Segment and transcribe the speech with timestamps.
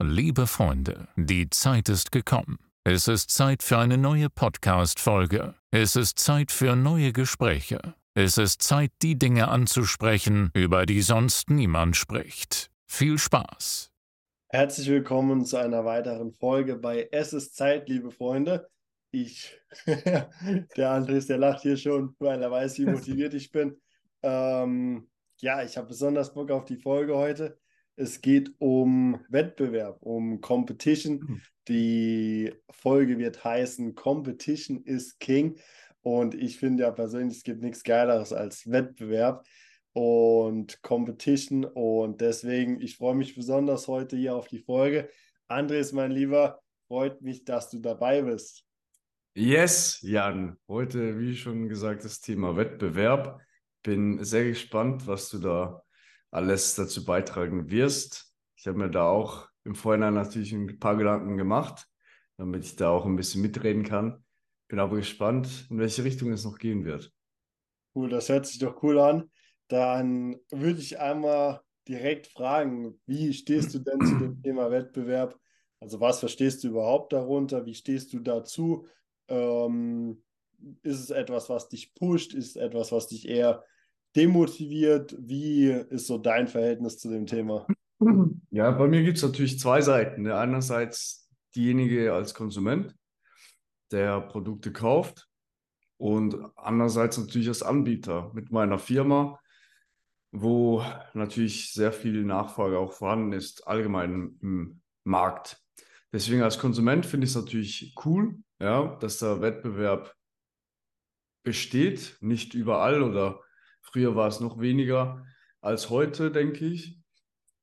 [0.00, 2.60] Liebe Freunde, die Zeit ist gekommen.
[2.84, 5.56] Es ist Zeit für eine neue Podcast-Folge.
[5.72, 7.96] Es ist Zeit für neue Gespräche.
[8.14, 12.70] Es ist Zeit, die Dinge anzusprechen, über die sonst niemand spricht.
[12.86, 13.90] Viel Spaß!
[14.50, 18.70] Herzlich willkommen zu einer weiteren Folge bei Es ist Zeit, liebe Freunde.
[19.10, 19.58] Ich,
[19.88, 23.80] der Andres, der lacht hier schon, weil er weiß, wie motiviert ich bin.
[24.22, 27.58] Ähm, ja, ich habe besonders Bock auf die Folge heute.
[27.98, 31.20] Es geht um Wettbewerb, um Competition.
[31.20, 31.42] Hm.
[31.66, 35.58] Die Folge wird heißen Competition is King.
[36.02, 39.44] Und ich finde ja persönlich, es gibt nichts Geileres als Wettbewerb
[39.94, 41.64] und Competition.
[41.64, 45.10] Und deswegen, ich freue mich besonders heute hier auf die Folge.
[45.48, 48.64] Andres, mein Lieber, freut mich, dass du dabei bist.
[49.34, 50.56] Yes, Jan.
[50.68, 53.40] Heute, wie schon gesagt, das Thema Wettbewerb.
[53.82, 55.82] Bin sehr gespannt, was du da
[56.30, 58.32] alles dazu beitragen wirst.
[58.56, 61.86] Ich habe mir da auch im Vorhinein natürlich ein paar Gedanken gemacht,
[62.36, 64.24] damit ich da auch ein bisschen mitreden kann.
[64.68, 67.12] Bin aber gespannt, in welche Richtung es noch gehen wird.
[67.94, 69.30] Cool, das hört sich doch cool an.
[69.68, 75.38] Dann würde ich einmal direkt fragen, wie stehst du denn zu dem Thema Wettbewerb?
[75.80, 77.64] Also was verstehst du überhaupt darunter?
[77.64, 78.86] Wie stehst du dazu?
[79.28, 80.22] Ähm,
[80.82, 82.34] ist es etwas, was dich pusht?
[82.34, 83.64] Ist es etwas, was dich eher
[84.18, 85.14] demotiviert?
[85.18, 87.66] Wie ist so dein Verhältnis zu dem Thema?
[88.50, 90.26] Ja, bei mir gibt es natürlich zwei Seiten.
[90.28, 92.96] Einerseits diejenige als Konsument,
[93.92, 95.28] der Produkte kauft
[95.98, 99.38] und andererseits natürlich als Anbieter mit meiner Firma,
[100.32, 105.62] wo natürlich sehr viel Nachfrage auch vorhanden ist, allgemein im Markt.
[106.12, 110.14] Deswegen als Konsument finde ich es natürlich cool, ja, dass der Wettbewerb
[111.44, 113.40] besteht, nicht überall oder
[113.90, 115.24] Früher war es noch weniger
[115.62, 117.00] als heute, denke ich.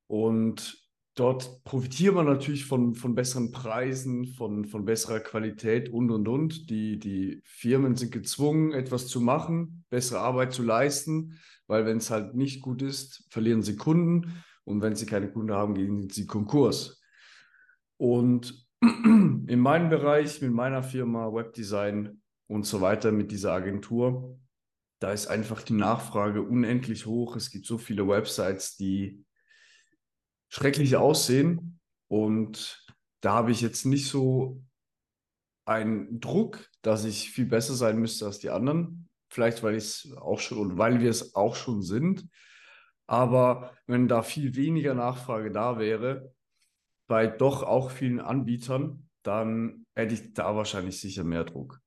[0.08, 0.76] Und
[1.14, 6.68] dort profitiert man natürlich von, von besseren Preisen, von, von besserer Qualität und, und, und.
[6.68, 11.38] Die, die Firmen sind gezwungen, etwas zu machen, bessere Arbeit zu leisten,
[11.68, 15.52] weil wenn es halt nicht gut ist, verlieren sie Kunden und wenn sie keine Kunden
[15.52, 17.00] haben, gehen sie Konkurs.
[17.98, 24.40] Und in meinem Bereich, mit meiner Firma Webdesign und so weiter, mit dieser Agentur,
[24.98, 27.36] da ist einfach die Nachfrage unendlich hoch.
[27.36, 29.24] Es gibt so viele Websites, die
[30.48, 31.80] schrecklich aussehen.
[32.08, 32.86] Und
[33.20, 34.62] da habe ich jetzt nicht so
[35.66, 39.08] einen Druck, dass ich viel besser sein müsste als die anderen.
[39.28, 42.26] Vielleicht, weil ich es auch schon, weil wir es auch schon sind.
[43.06, 46.32] Aber wenn da viel weniger Nachfrage da wäre,
[47.08, 51.80] bei doch auch vielen Anbietern, dann hätte ich da wahrscheinlich sicher mehr Druck.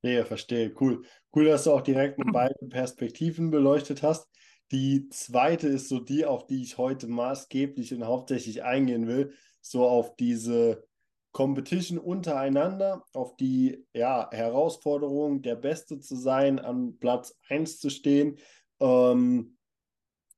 [0.00, 0.74] Verstehe, verstehe.
[0.80, 1.04] Cool.
[1.34, 4.28] Cool, dass du auch direkt mit beiden Perspektiven beleuchtet hast.
[4.70, 9.32] Die zweite ist so die, auf die ich heute maßgeblich und hauptsächlich eingehen will.
[9.60, 10.84] So auf diese
[11.32, 18.38] Competition untereinander, auf die ja, Herausforderung, der Beste zu sein, an Platz 1 zu stehen,
[18.80, 19.56] ähm,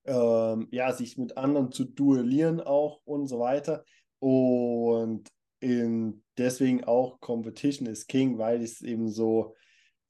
[0.05, 3.85] ähm, ja, sich mit anderen zu duellieren auch und so weiter.
[4.19, 5.29] Und
[5.61, 9.55] in, deswegen auch Competition is King, weil es eben so,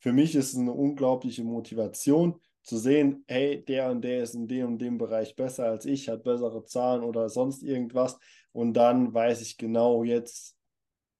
[0.00, 4.46] für mich ist es eine unglaubliche Motivation zu sehen, hey, der und der ist in
[4.46, 8.18] dem und dem Bereich besser als ich, hat bessere Zahlen oder sonst irgendwas.
[8.52, 10.56] Und dann weiß ich genau jetzt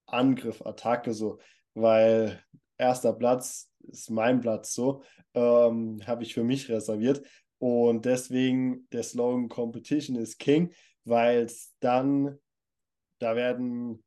[0.05, 1.39] Angriff, Attacke so,
[1.73, 2.43] weil
[2.77, 5.01] erster Platz ist mein Platz so,
[5.33, 7.21] ähm, habe ich für mich reserviert.
[7.57, 10.73] Und deswegen der Slogan Competition is King,
[11.05, 12.37] weil es dann,
[13.19, 14.03] da werden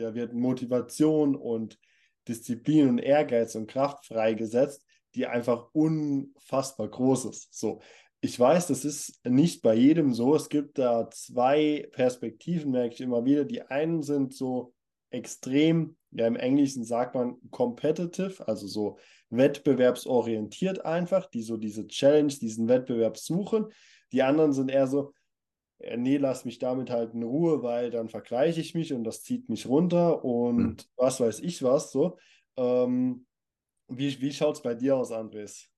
[0.00, 1.78] da wird Motivation und
[2.30, 7.52] Disziplin und Ehrgeiz und Kraft freigesetzt, die einfach unfassbar groß ist.
[7.52, 7.80] So,
[8.20, 10.34] ich weiß, das ist nicht bei jedem so.
[10.34, 13.44] Es gibt da zwei Perspektiven, merke ich immer wieder.
[13.44, 14.74] Die einen sind so
[15.10, 18.98] extrem, ja, im Englischen sagt man competitive, also so
[19.30, 23.66] wettbewerbsorientiert einfach, die so diese Challenge, diesen Wettbewerb suchen.
[24.12, 25.12] Die anderen sind eher so,
[25.96, 29.48] nee, lass mich damit halt in Ruhe, weil dann vergleiche ich mich und das zieht
[29.48, 30.76] mich runter und mhm.
[30.96, 32.18] was weiß ich was so.
[32.56, 33.26] Ähm,
[33.88, 35.68] wie wie schaut es bei dir aus, Andres?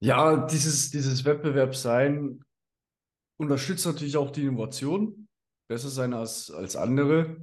[0.00, 2.40] Ja, dieses, dieses Wettbewerbssein
[3.36, 5.28] unterstützt natürlich auch die Innovation,
[5.68, 7.36] besser sein als, als andere.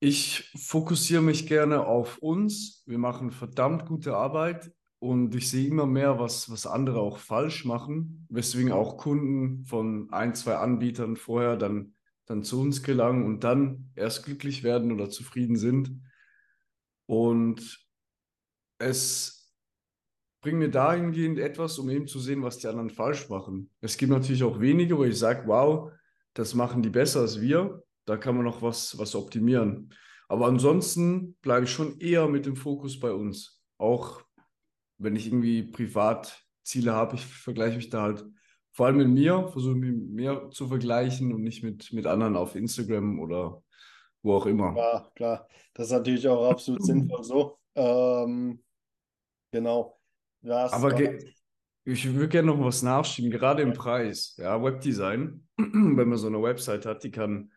[0.00, 2.82] Ich fokussiere mich gerne auf uns.
[2.86, 4.72] Wir machen verdammt gute Arbeit.
[4.98, 10.10] Und ich sehe immer mehr, was, was andere auch falsch machen, weswegen auch Kunden von
[10.10, 11.94] ein, zwei Anbietern vorher dann,
[12.24, 16.00] dann zu uns gelangen und dann erst glücklich werden oder zufrieden sind.
[17.06, 17.86] Und
[18.78, 19.52] es
[20.40, 23.70] bringt mir dahingehend etwas, um eben zu sehen, was die anderen falsch machen.
[23.80, 25.92] Es gibt natürlich auch wenige, wo ich sage, wow,
[26.34, 27.82] das machen die besser als wir.
[28.06, 29.92] Da kann man noch was, was optimieren.
[30.28, 33.62] Aber ansonsten bleibe ich schon eher mit dem Fokus bei uns.
[33.78, 34.25] Auch
[34.98, 38.24] wenn ich irgendwie Privatziele habe, ich vergleiche mich da halt
[38.72, 42.36] vor allem mit mir, versuche mich mit mir zu vergleichen und nicht mit, mit anderen
[42.36, 43.62] auf Instagram oder
[44.22, 44.76] wo auch immer.
[44.76, 45.48] Ja, klar.
[45.72, 47.58] Das ist natürlich auch absolut sinnvoll so.
[47.74, 48.62] Ähm,
[49.50, 49.98] genau.
[50.42, 50.94] Das, Aber
[51.84, 54.34] ich würde gerne noch was nachschieben, gerade im Preis.
[54.36, 57.52] Ja, Webdesign, wenn man so eine Website hat, die kann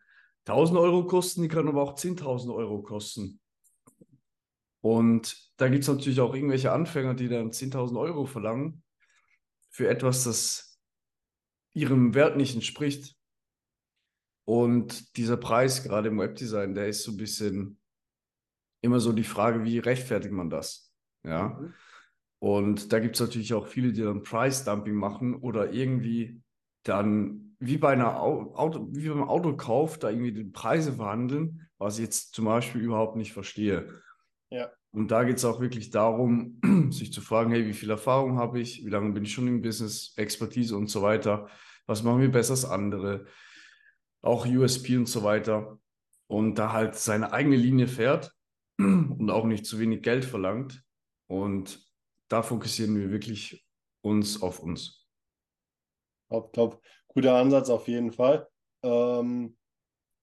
[0.46, 3.40] 1000 Euro kosten, die kann aber auch 10.000 Euro kosten.
[4.80, 8.82] Und da gibt es natürlich auch irgendwelche Anfänger, die dann 10.000 Euro verlangen
[9.68, 10.80] für etwas, das
[11.74, 13.16] ihrem Wert nicht entspricht.
[14.44, 17.78] Und dieser Preis, gerade im Webdesign, der ist so ein bisschen
[18.80, 20.94] immer so die Frage, wie rechtfertigt man das?
[21.24, 21.48] Ja.
[21.48, 21.74] Mhm.
[22.38, 26.40] Und da gibt es natürlich auch viele, die dann Price-Dumping machen oder irgendwie
[26.84, 32.06] dann wie bei einer Auto, wie beim Autokauf da irgendwie die Preise verhandeln, was ich
[32.06, 34.00] jetzt zum Beispiel überhaupt nicht verstehe.
[34.48, 34.72] Ja.
[34.92, 36.60] Und da geht es auch wirklich darum,
[36.90, 39.62] sich zu fragen, hey, wie viel Erfahrung habe ich, wie lange bin ich schon im
[39.62, 41.48] Business, Expertise und so weiter,
[41.86, 43.26] was machen wir besser als andere,
[44.22, 45.78] auch USP und so weiter.
[46.26, 48.32] Und da halt seine eigene Linie fährt
[48.78, 50.82] und auch nicht zu wenig Geld verlangt.
[51.28, 51.84] Und
[52.28, 53.66] da fokussieren wir wirklich
[54.02, 55.06] uns auf uns.
[56.28, 56.82] Top, top.
[57.08, 58.48] Guter Ansatz auf jeden Fall.
[58.82, 59.56] Ähm,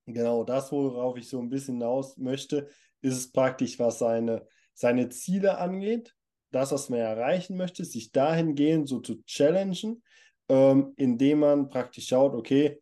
[0.06, 2.68] genau das, worauf ich so ein bisschen hinaus möchte,
[3.02, 4.46] ist es praktisch, was seine,
[4.78, 6.14] seine Ziele angeht,
[6.52, 10.04] das, was man erreichen möchte, sich dahingehend so zu challengen,
[10.48, 12.80] ähm, indem man praktisch schaut, okay,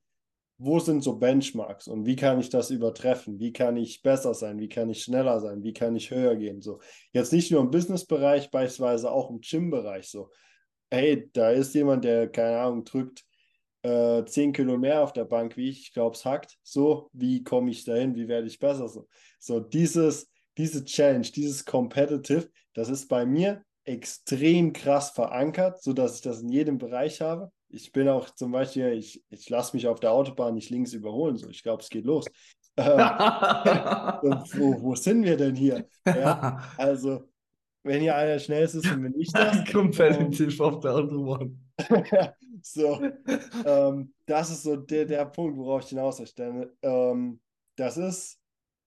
[0.58, 3.38] wo sind so Benchmarks und wie kann ich das übertreffen?
[3.38, 4.58] Wie kann ich besser sein?
[4.58, 5.62] Wie kann ich schneller sein?
[5.62, 6.60] Wie kann ich höher gehen?
[6.60, 6.81] So,
[7.12, 10.08] jetzt nicht nur im Business-Bereich, beispielsweise auch im Gym-Bereich.
[10.08, 10.31] So,
[10.90, 13.25] hey, da ist jemand, der, keine Ahnung, drückt
[13.82, 16.58] äh, 10 Kilo mehr auf der Bank wie ich, ich glaube, es hackt.
[16.62, 18.14] So, wie komme ich dahin?
[18.14, 18.88] Wie werde ich besser?
[18.88, 19.08] So,
[19.38, 26.23] so dieses, diese Challenge, dieses Competitive, das ist bei mir extrem krass verankert, sodass ich
[26.23, 30.00] das in jedem Bereich habe ich bin auch zum Beispiel, ich, ich lasse mich auf
[30.00, 31.37] der Autobahn nicht links überholen.
[31.37, 32.26] So, ich glaube, es geht los.
[32.79, 35.88] Ähm, wo, wo sind wir denn hier?
[36.05, 37.23] Ja, also,
[37.82, 39.64] wenn hier einer schnellst ist, dann bin ich das.
[39.73, 41.58] Competitive auf der Autobahn.
[42.62, 43.00] so,
[43.64, 46.70] ähm, das ist so der, der Punkt, worauf ich hinaus möchte.
[46.82, 47.41] Ähm,
[47.76, 48.38] das ist,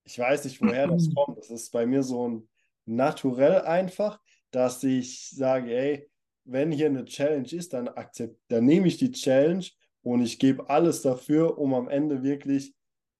[0.09, 1.37] ich weiß nicht, woher das kommt.
[1.37, 2.49] Das ist bei mir so ein
[2.85, 4.19] naturell einfach,
[4.49, 6.09] dass ich sage, ey,
[6.45, 9.65] wenn hier eine Challenge ist, dann, akzept, dann nehme ich die Challenge
[10.01, 12.73] und ich gebe alles dafür, um am Ende wirklich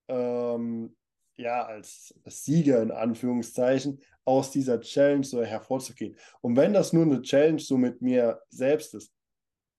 [0.08, 0.96] ähm,
[1.38, 6.18] ja, als Sieger in Anführungszeichen aus dieser Challenge so hervorzugehen.
[6.42, 9.14] Und wenn das nur eine Challenge so mit mir selbst ist,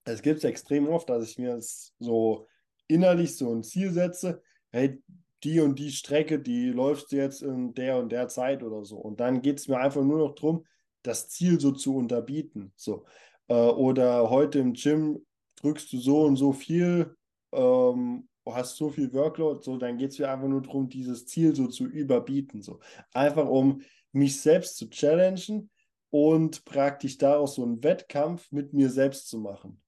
[0.05, 1.59] es gibt es extrem oft, dass ich mir
[1.99, 2.47] so
[2.87, 4.41] innerlich so ein Ziel setze,
[4.71, 5.01] hey,
[5.43, 8.97] die und die Strecke, die läufst du jetzt in der und der Zeit oder so.
[8.97, 10.65] Und dann geht es mir einfach nur noch darum,
[11.03, 12.71] das Ziel so zu unterbieten.
[12.75, 13.05] So.
[13.47, 15.25] Äh, oder heute im Gym
[15.57, 17.15] drückst du so und so viel,
[17.51, 21.55] ähm, hast so viel Workload, so, dann geht es mir einfach nur darum, dieses Ziel
[21.55, 22.61] so zu überbieten.
[22.61, 22.79] So.
[23.13, 25.69] Einfach um mich selbst zu challengen
[26.09, 29.81] und praktisch daraus so einen Wettkampf mit mir selbst zu machen.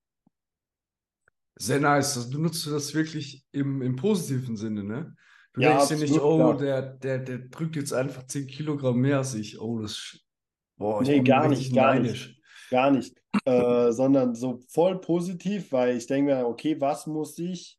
[1.56, 2.18] Sehr nice.
[2.18, 5.16] Also, du nutzt das wirklich im, im positiven Sinne, ne?
[5.54, 9.20] Du ja, denkst dir nicht, oh, der, der, der drückt jetzt einfach 10 Kilogramm mehr
[9.20, 9.62] als ich.
[9.62, 10.20] Oh, das.
[10.78, 12.30] Boah, ich nee, gar nicht, gar neidisch.
[12.30, 12.42] nicht.
[12.72, 13.16] Gar nicht.
[13.46, 17.78] äh, sondern so voll positiv, weil ich denke mir, okay, was muss ich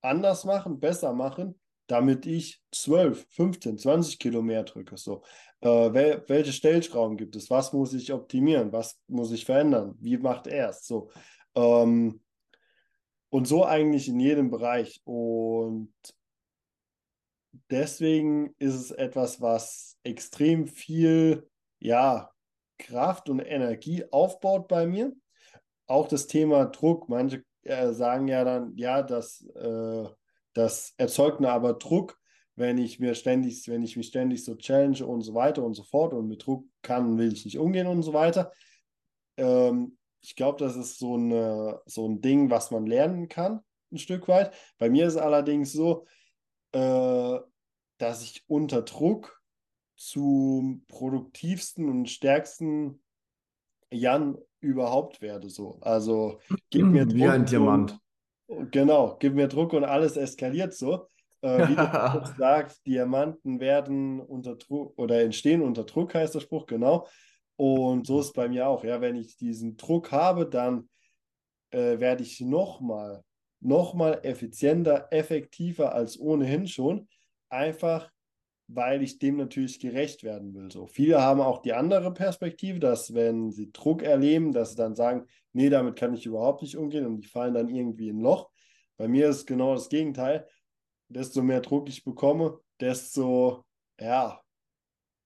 [0.00, 4.96] anders machen, besser machen, damit ich 12, 15, 20 Kilo mehr drücke.
[4.96, 5.22] So.
[5.60, 7.50] Äh, wel welche Stellschrauben gibt es?
[7.50, 8.72] Was muss ich optimieren?
[8.72, 9.96] Was muss ich verändern?
[9.98, 10.86] Wie macht er es?
[10.86, 11.10] So.
[11.54, 12.20] Ähm,
[13.30, 15.00] und so eigentlich in jedem Bereich.
[15.04, 15.92] Und
[17.70, 22.30] deswegen ist es etwas, was extrem viel, ja,
[22.78, 25.12] Kraft und Energie aufbaut bei mir.
[25.86, 27.08] Auch das Thema Druck.
[27.08, 30.04] Manche äh, sagen ja dann, ja, das, äh,
[30.54, 32.18] das erzeugt mir aber Druck,
[32.56, 35.84] wenn ich mir ständig, wenn ich mich ständig so challenge und so weiter und so
[35.84, 38.52] fort und mit Druck kann, will ich nicht umgehen und so weiter.
[39.36, 43.98] Ähm, ich glaube, das ist so, eine, so ein Ding, was man lernen kann, ein
[43.98, 44.52] Stück weit.
[44.78, 46.06] Bei mir ist es allerdings so,
[46.72, 47.38] äh,
[47.98, 49.42] dass ich unter Druck
[49.96, 53.02] zum produktivsten und stärksten
[53.90, 55.50] Jan überhaupt werde.
[55.50, 55.78] So.
[55.80, 57.14] Also gib mir Druck.
[57.14, 57.98] Wie ein Diamant.
[58.46, 61.06] Und, genau, gib mir Druck und alles eskaliert so.
[61.42, 66.66] Äh, wie du sagst, Diamanten werden unter Druck oder entstehen unter Druck, heißt der Spruch,
[66.66, 67.06] genau.
[67.56, 68.84] Und so ist es bei mir auch.
[68.84, 70.88] Ja, wenn ich diesen Druck habe, dann
[71.70, 73.22] äh, werde ich nochmal
[73.62, 77.08] nochmal effizienter, effektiver als ohnehin schon.
[77.48, 78.10] Einfach,
[78.66, 80.70] weil ich dem natürlich gerecht werden will.
[80.70, 84.94] So viele haben auch die andere Perspektive, dass wenn sie Druck erleben, dass sie dann
[84.94, 88.22] sagen, nee, damit kann ich überhaupt nicht umgehen und die fallen dann irgendwie in ein
[88.22, 88.50] Loch.
[88.96, 90.46] Bei mir ist genau das Gegenteil.
[91.08, 93.64] Desto mehr Druck ich bekomme, desto,
[94.00, 94.40] ja,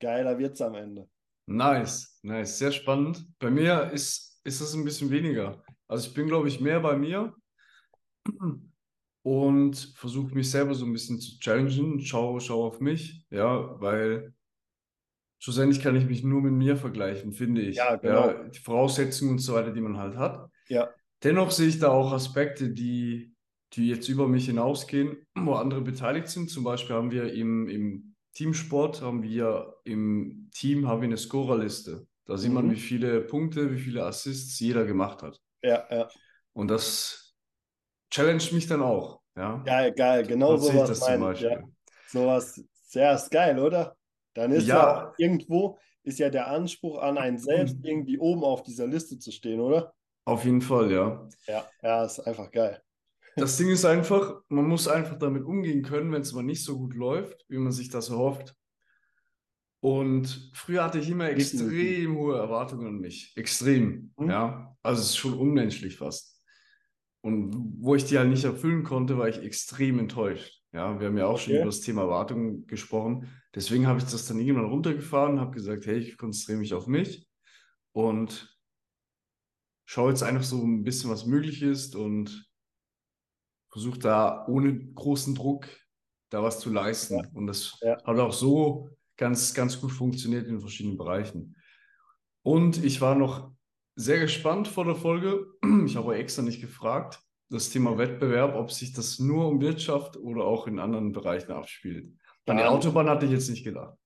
[0.00, 1.08] geiler wird es am Ende.
[1.46, 3.24] Nice, nice, sehr spannend.
[3.38, 5.62] Bei mir ist, ist es ein bisschen weniger.
[5.86, 7.32] Also ich bin, glaube ich, mehr bei mir
[9.22, 12.00] und versuche mich selber so ein bisschen zu challengen.
[12.00, 14.34] Schau, schau auf mich, ja, weil
[15.38, 17.76] schlussendlich kann ich mich nur mit mir vergleichen, finde ich.
[17.76, 18.28] Ja, genau.
[18.28, 20.50] Ja, die Voraussetzungen und so weiter, die man halt hat.
[20.68, 20.88] Ja.
[21.22, 23.34] Dennoch sehe ich da auch Aspekte, die,
[23.72, 26.50] die jetzt über mich hinausgehen, wo andere beteiligt sind.
[26.50, 32.06] Zum Beispiel haben wir im, im Teamsport, haben wir im Team haben wir eine Scorerliste.
[32.26, 32.72] Da sieht man, Mhm.
[32.72, 35.40] wie viele Punkte, wie viele Assists jeder gemacht hat.
[35.62, 36.08] Ja, ja.
[36.52, 37.25] Und das
[38.10, 39.20] challenge mich dann auch.
[39.36, 40.26] Ja, Geil, geil.
[40.26, 40.66] Genau das
[41.00, 41.38] zum meine.
[41.38, 41.62] Ja.
[42.08, 43.96] Sowas, ja, ist geil, oder?
[44.34, 45.14] Dann ist ja, Ja.
[45.18, 49.60] irgendwo ist ja der Anspruch an einen selbst, irgendwie oben auf dieser Liste zu stehen,
[49.60, 49.92] oder?
[50.24, 51.28] Auf jeden Fall, ja.
[51.46, 52.80] Ja, ja, ist einfach geil.
[53.36, 56.78] Das Ding ist einfach, man muss einfach damit umgehen können, wenn es mal nicht so
[56.78, 58.54] gut läuft, wie man sich das erhofft.
[59.80, 63.32] Und früher hatte ich immer extrem hohe Erwartungen an mich.
[63.36, 64.30] Extrem, Mhm.
[64.30, 64.76] ja.
[64.82, 66.35] Also es ist schon unmenschlich fast.
[67.26, 70.62] Und wo ich die halt nicht erfüllen konnte, war ich extrem enttäuscht.
[70.72, 71.60] Ja, wir haben ja auch schon Okay.
[71.62, 73.28] über das Thema Erwartungen gesprochen.
[73.52, 77.26] Deswegen habe ich das dann irgendwann runtergefahren, habe gesagt, hey, ich konzentriere mich auf mich
[77.92, 78.56] und
[79.86, 82.48] schaue jetzt einfach so ein bisschen, was möglich ist und
[83.70, 85.66] versuche da ohne großen Druck
[86.30, 87.16] da was zu leisten.
[87.16, 87.28] Ja.
[87.34, 87.96] Und das Ja.
[88.04, 91.56] hat auch so ganz, ganz gut funktioniert in verschiedenen Bereichen.
[92.42, 93.55] Und ich war noch
[93.96, 95.46] sehr gespannt vor der Folge.
[95.86, 100.44] Ich habe extra nicht gefragt, das Thema Wettbewerb, ob sich das nur um Wirtschaft oder
[100.44, 102.12] auch in anderen Bereichen abspielt.
[102.46, 102.66] An nicht.
[102.66, 103.96] Autobahn hatte ich jetzt nicht gedacht.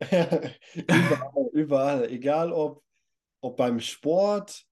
[0.00, 2.10] überall, überall.
[2.10, 2.82] Egal ob,
[3.40, 4.66] ob beim Sport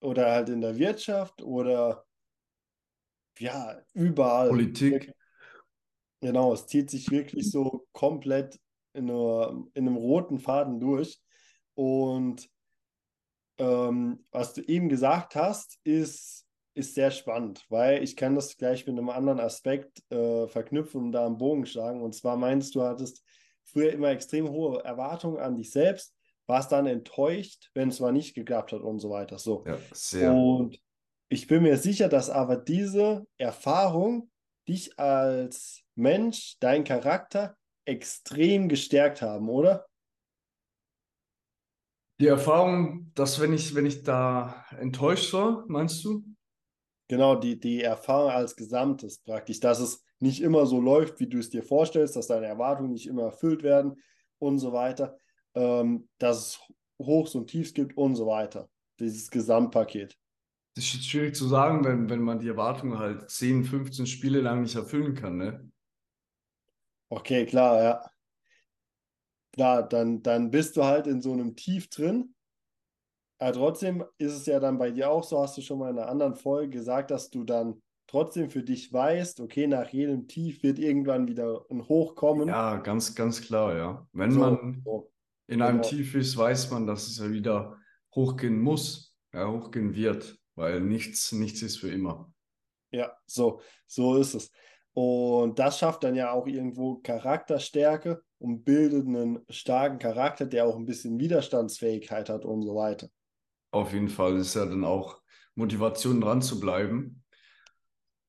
[0.00, 2.04] oder halt in der Wirtschaft oder
[3.38, 4.50] ja, überall.
[4.50, 5.12] Politik.
[6.20, 8.60] Genau, es zieht sich wirklich so komplett
[8.92, 11.20] in, einer, in einem roten Faden durch.
[11.74, 12.48] Und
[13.62, 18.86] ähm, was du eben gesagt hast, ist, ist sehr spannend, weil ich kann das gleich
[18.86, 22.02] mit einem anderen Aspekt äh, verknüpfen und da einen Bogen schlagen.
[22.02, 23.22] Und zwar meinst du, hattest
[23.62, 26.14] früher immer extrem hohe Erwartungen an dich selbst,
[26.46, 29.38] warst dann enttäuscht, wenn es mal nicht geklappt hat und so weiter.
[29.38, 29.62] So.
[29.64, 30.32] Ja, sehr.
[30.32, 30.80] Und
[31.28, 34.30] ich bin mir sicher, dass aber diese Erfahrung
[34.66, 39.86] dich als Mensch, dein Charakter extrem gestärkt haben, oder?
[42.22, 46.22] Die Erfahrung, dass wenn ich, wenn ich da enttäuscht war, meinst du?
[47.08, 51.38] Genau, die, die Erfahrung als Gesamtes praktisch, dass es nicht immer so läuft, wie du
[51.38, 54.00] es dir vorstellst, dass deine Erwartungen nicht immer erfüllt werden
[54.38, 55.18] und so weiter,
[55.56, 56.60] ähm, dass es
[57.00, 58.70] Hochs und Tiefs gibt und so weiter.
[59.00, 60.16] Dieses Gesamtpaket.
[60.76, 64.62] Das ist schwierig zu sagen, wenn, wenn man die Erwartungen halt 10, 15 Spiele lang
[64.62, 65.68] nicht erfüllen kann, ne?
[67.08, 68.11] Okay, klar, ja.
[69.52, 72.34] Klar, dann, dann bist du halt in so einem Tief drin.
[73.38, 75.98] Aber trotzdem ist es ja dann bei dir auch so, hast du schon mal in
[75.98, 80.62] einer anderen Folge gesagt, dass du dann trotzdem für dich weißt, okay, nach jedem Tief
[80.62, 82.48] wird irgendwann wieder ein Hoch kommen.
[82.48, 84.06] Ja, ganz, ganz klar, ja.
[84.12, 85.12] Wenn So, man so.
[85.48, 85.88] in einem genau.
[85.88, 87.78] Tief ist, weiß man, dass es ja wieder
[88.14, 92.32] hochgehen muss, ja, hochgehen wird, weil nichts, nichts ist für immer.
[92.90, 94.52] Ja, so, so ist es.
[94.94, 100.74] Und das schafft dann ja auch irgendwo Charakterstärke und bildet einen starken Charakter, der auch
[100.76, 103.08] ein bisschen Widerstandsfähigkeit hat und so weiter.
[103.70, 105.20] Auf jeden Fall ist ja dann auch
[105.54, 107.22] Motivation dran zu bleiben.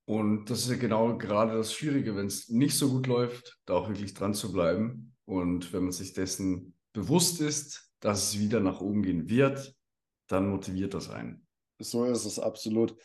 [0.05, 3.73] Und das ist ja genau gerade das Schwierige, wenn es nicht so gut läuft, da
[3.73, 5.15] auch wirklich dran zu bleiben.
[5.25, 9.75] Und wenn man sich dessen bewusst ist, dass es wieder nach oben gehen wird,
[10.27, 11.47] dann motiviert das einen.
[11.79, 12.95] So ist es absolut.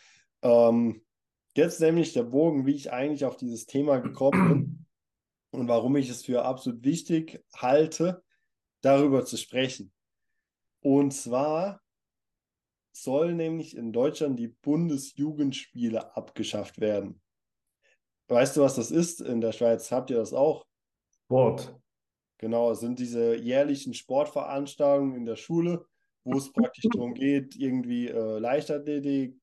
[0.43, 1.01] Ähm,
[1.57, 4.78] jetzt nämlich der Bogen, wie ich eigentlich auf dieses Thema gekommen bin
[5.51, 8.23] und warum ich es für absolut wichtig halte,
[8.81, 9.93] darüber zu sprechen.
[10.81, 11.81] Und zwar
[12.93, 17.21] soll nämlich in Deutschland die Bundesjugendspiele abgeschafft werden.
[18.29, 19.21] Weißt du, was das ist?
[19.21, 20.67] In der Schweiz habt ihr das auch?
[21.25, 21.75] Sport.
[22.39, 25.87] Genau, es sind diese jährlichen Sportveranstaltungen in der Schule,
[26.25, 29.37] wo es praktisch darum geht, irgendwie äh, Leichtathletik,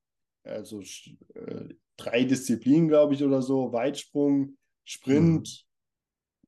[0.44, 5.65] also äh, drei Disziplinen, glaube ich, oder so, Weitsprung, Sprint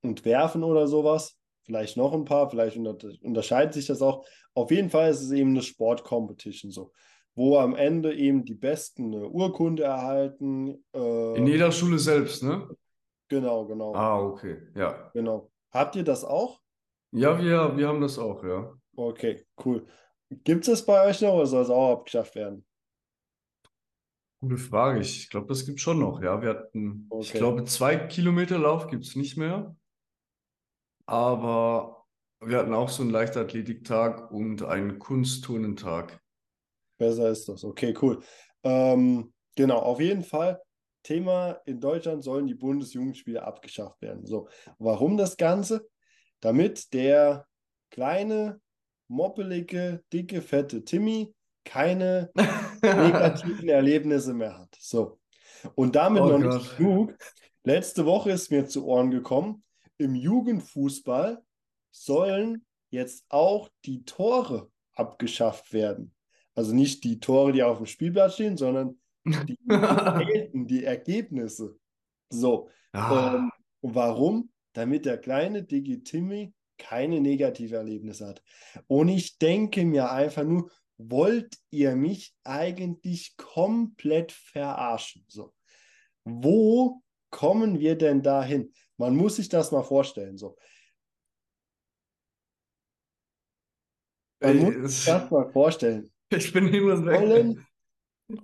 [0.02, 1.37] und Werfen oder sowas.
[1.64, 4.25] Vielleicht noch ein paar, vielleicht unter unterscheidet sich das auch.
[4.55, 6.93] Auf jeden Fall ist es eben eine Sportcompetition so,
[7.35, 10.83] wo am Ende eben die Besten eine Urkunde erhalten.
[10.95, 12.69] Äh, In jeder Schule selbst, ne?
[13.28, 15.11] genau, genau, Ah, okay, ja.
[15.12, 15.50] genau.
[15.71, 16.61] Habt ihr das auch?
[17.12, 18.73] Ja, wir, wir haben das auch, ja.
[18.97, 19.87] Okay, cool.
[20.45, 22.64] Gibt es das bei euch noch oder soll es auch abgeschafft werden?
[24.40, 25.00] Gute Frage.
[25.00, 26.40] Ich glaube, das gibt schon noch, ja.
[26.40, 27.38] Wir hatten, ich Okay.
[27.38, 29.76] glaube, zwei Kilometer Lauf gibt es nicht mehr.
[31.09, 32.05] Aber
[32.41, 36.21] wir hatten auch so einen Leichtathletiktag und einen Kunstturnentag.
[36.99, 37.65] Besser ist das.
[37.65, 38.23] Okay, cool.
[38.62, 40.61] Ähm, genau, auf jeden Fall.
[41.03, 44.27] Thema in Deutschland sollen die Bundesjugendspiele abgeschafft werden.
[44.27, 44.49] So,
[44.79, 45.88] warum das Ganze?
[46.41, 47.47] Damit der
[47.91, 48.61] kleine,
[49.09, 51.35] moppelige, dicke, fette Timmy
[51.65, 52.31] keine
[52.83, 54.77] negativen Erlebnisse mehr hat.
[54.79, 55.19] So.
[55.75, 56.55] Und damit Oh noch Gott.
[56.59, 57.15] nicht genug.
[57.65, 59.65] Letzte Woche ist mir zu Ohren gekommen,
[59.99, 61.43] im Jugendfußball
[61.90, 66.14] sollen jetzt auch die Tore abgeschafft werden.
[66.55, 71.78] Also nicht die Tore, die auf dem Spielplatz stehen, sondern die Welten, die Ergebnisse.
[72.31, 72.69] So.
[72.93, 73.50] Ah, Ähm,
[73.83, 74.50] warum?
[74.73, 78.43] Damit der kleine Digi Timmy keine Negative-Erlebnisse hat.
[78.87, 85.25] Und ich denke mir einfach nur, wollt ihr mich eigentlich komplett verarschen?
[85.28, 85.55] So.
[86.25, 88.73] Wo kommen wir denn dahin?
[88.99, 90.37] Man muss sich das mal vorstellen.
[90.37, 90.57] So.
[94.40, 96.12] Man ey, muss sich das mal vorstellen.
[96.31, 96.83] ich bin weg.
[96.83, 97.67] Wollen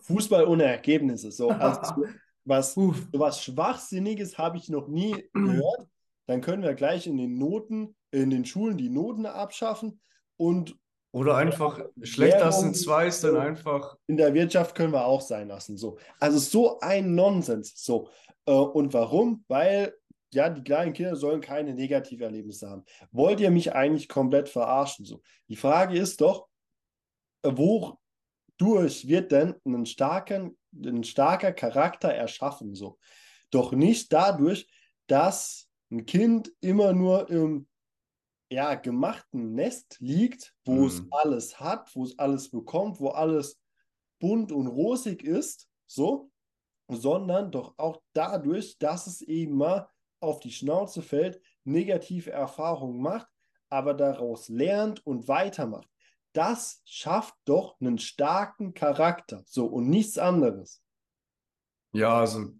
[0.00, 1.30] Fußball ohne Ergebnisse.
[1.30, 1.48] So.
[2.46, 2.74] Was.
[2.74, 5.88] So was Schwachsinniges habe ich noch nie gehört.
[6.26, 9.98] Dann können wir gleich in den Noten, in den Schulen die Noten abschaffen
[10.36, 10.76] und
[11.12, 13.96] Oder einfach schlechter ein zwei ist dann einfach.
[14.06, 15.78] in der Wirtschaft können wir auch sein lassen.
[15.78, 15.98] So.
[16.20, 17.72] Also so ein Nonsens.
[17.76, 18.10] So.
[18.44, 19.44] Äh, und warum?
[19.48, 19.94] Weil
[20.34, 22.84] ja, die kleinen Kinder sollen keine Negativerlebnisse haben.
[23.12, 25.04] Wollt ihr mich eigentlich komplett verarschen?
[25.04, 25.22] So.
[25.48, 26.48] Die Frage ist doch,
[27.42, 32.74] wodurch wird denn ein starker, ein starker Charakter erschaffen?
[32.74, 32.98] So.
[33.50, 34.66] Doch nicht dadurch,
[35.06, 37.68] dass ein Kind immer nur im
[38.50, 41.08] ja, gemachten Nest liegt, wo es Mhm.
[41.10, 43.60] alles hat, wo es alles bekommt, wo alles
[44.20, 46.30] bunt und rosig ist, so,
[46.88, 49.88] sondern doch auch dadurch, dass es eben mal
[50.24, 53.28] auf die Schnauze fällt, negative Erfahrungen macht,
[53.70, 55.88] aber daraus lernt und weitermacht.
[56.32, 60.82] Das schafft doch einen starken Charakter, so und nichts anderes.
[61.92, 62.52] Ja, also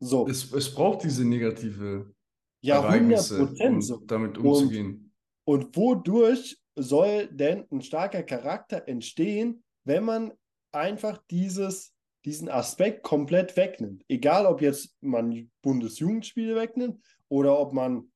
[0.00, 2.12] So, es, es braucht diese negative
[2.60, 2.90] ja, 100
[3.30, 3.98] Ereignisse, um so.
[3.98, 5.12] damit Und- umzugehen.
[5.46, 10.32] Und wodurch soll denn ein starker Charakter entstehen, wenn man
[10.72, 11.93] einfach dieses,
[12.24, 14.04] diesen Aspekt komplett wegnimmt?
[14.08, 18.10] Egal, ob jetzt man Bundesjugendspiele wegnimmt oder ob man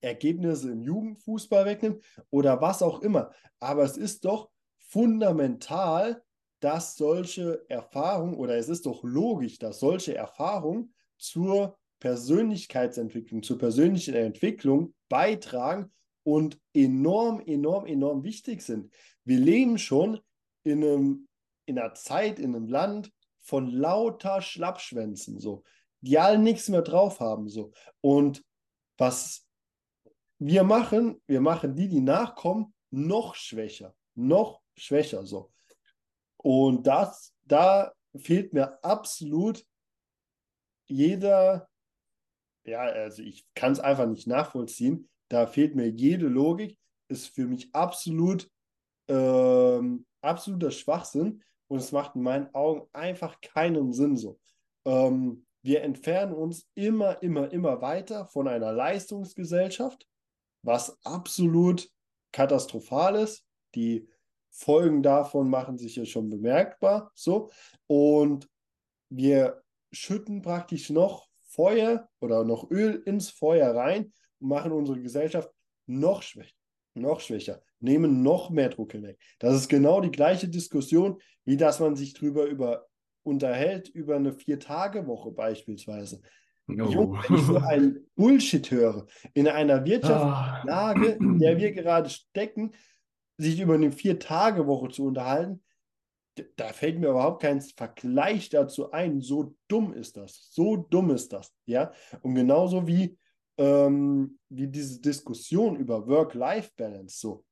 [0.00, 3.32] Ergebnisse im Jugendfußball wegnimmt oder was auch immer.
[3.58, 6.22] Aber es ist doch fundamental,
[6.60, 14.14] dass solche Erfahrungen oder es ist doch logisch, dass solche Erfahrungen zur Persönlichkeitsentwicklung, zur persönlichen
[14.14, 18.92] Entwicklung beitragen und enorm, enorm, enorm wichtig sind.
[19.24, 20.20] Wir leben schon
[20.62, 21.28] in, einem,
[21.66, 23.10] in einer Zeit, in einem Land
[23.50, 25.64] von lauter Schlappschwänzen, so,
[26.00, 27.48] die alle nichts mehr drauf haben.
[27.48, 27.72] So.
[28.00, 28.44] Und
[28.96, 29.44] was
[30.38, 35.26] wir machen, wir machen die, die nachkommen, noch schwächer, noch schwächer.
[35.26, 35.50] So.
[36.36, 39.66] Und das, da fehlt mir absolut
[40.86, 41.68] jeder,
[42.64, 45.08] ja, also ich kann es einfach nicht nachvollziehen.
[45.28, 48.48] Da fehlt mir jede Logik, ist für mich absolut,
[49.08, 54.40] ähm, absoluter Schwachsinn und es macht in meinen Augen einfach keinen Sinn so.
[54.84, 60.04] Ähm, wir entfernen uns immer, immer, immer weiter von einer Leistungsgesellschaft,
[60.62, 61.88] was absolut
[62.32, 63.46] katastrophal ist.
[63.76, 64.08] Die
[64.50, 67.12] Folgen davon machen sich ja schon bemerkbar.
[67.14, 67.50] So.
[67.86, 68.48] Und
[69.08, 75.52] wir schütten praktisch noch Feuer oder noch Öl ins Feuer rein und machen unsere Gesellschaft
[75.86, 76.56] noch schwächer,
[76.94, 79.18] noch schwächer, nehmen noch mehr Druck hinweg.
[79.38, 82.86] Das ist genau die gleiche Diskussion, wie dass man sich drüber über,
[83.22, 86.20] unterhält über eine Vier-Tage-Woche beispielsweise.
[86.68, 86.72] Oh.
[86.72, 89.84] Junge, wenn ich so einen Bullshit höre, in einer.
[89.84, 92.72] Wirtschaftslage, in der wir gerade stecken,
[93.38, 95.62] sich über eine Vier-Tage-Woche zu unterhalten,
[96.56, 99.20] da fällt mir überhaupt kein Vergleich dazu ein.
[99.20, 100.48] So dumm ist das.
[100.50, 101.52] So dumm ist das.
[101.66, 101.92] Ja.
[102.22, 103.18] Und genauso wie,
[103.58, 107.18] ähm, wie diese Diskussion über Work-Life-Balance.
[107.18, 107.44] So.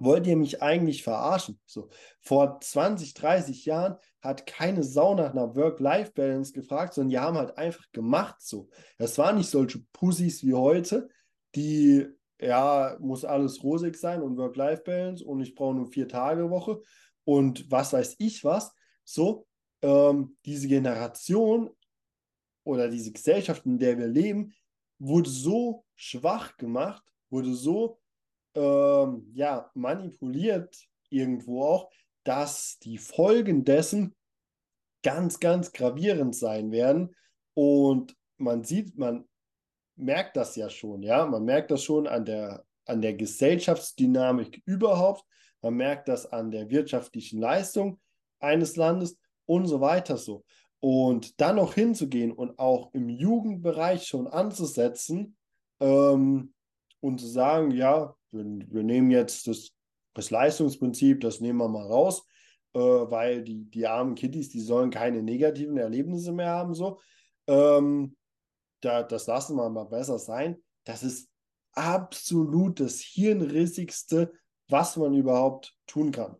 [0.00, 1.60] Wollt ihr mich eigentlich verarschen?
[1.66, 1.88] So.
[2.20, 7.56] Vor 20, 30 Jahren hat keine Sau nach einer Work-Life-Balance gefragt, sondern die haben halt
[7.58, 8.68] einfach gemacht so.
[8.98, 11.08] Das waren nicht solche Pussys wie heute,
[11.54, 12.06] die,
[12.40, 16.80] ja, muss alles rosig sein und Work-Life-Balance und ich brauche nur vier Tage Woche
[17.24, 18.72] und was weiß ich was,
[19.04, 19.46] so,
[19.82, 21.70] ähm, diese Generation
[22.64, 24.54] oder diese Gesellschaft, in der wir leben,
[24.98, 27.99] wurde so schwach gemacht, wurde so
[28.54, 30.76] ähm, ja, manipuliert
[31.08, 31.90] irgendwo auch,
[32.24, 34.14] dass die Folgen dessen
[35.02, 37.14] ganz, ganz gravierend sein werden.
[37.54, 39.28] Und man sieht, man
[39.96, 45.24] merkt das ja schon, ja, man merkt das schon an der, an der Gesellschaftsdynamik überhaupt,
[45.62, 48.00] man merkt das an der wirtschaftlichen Leistung
[48.38, 50.44] eines Landes und so weiter so.
[50.80, 55.36] Und dann noch hinzugehen und auch im Jugendbereich schon anzusetzen
[55.80, 56.54] ähm,
[57.00, 59.70] und zu sagen, ja, wir, wir nehmen jetzt das,
[60.14, 62.26] das Leistungsprinzip, das nehmen wir mal raus,
[62.74, 67.00] äh, weil die, die armen Kiddies, die sollen keine negativen Erlebnisse mehr haben, so.
[67.46, 68.16] Ähm,
[68.80, 70.56] da, das lassen wir mal besser sein.
[70.84, 71.28] Das ist
[71.72, 74.32] absolut das Hirnrissigste,
[74.68, 76.36] was man überhaupt tun kann.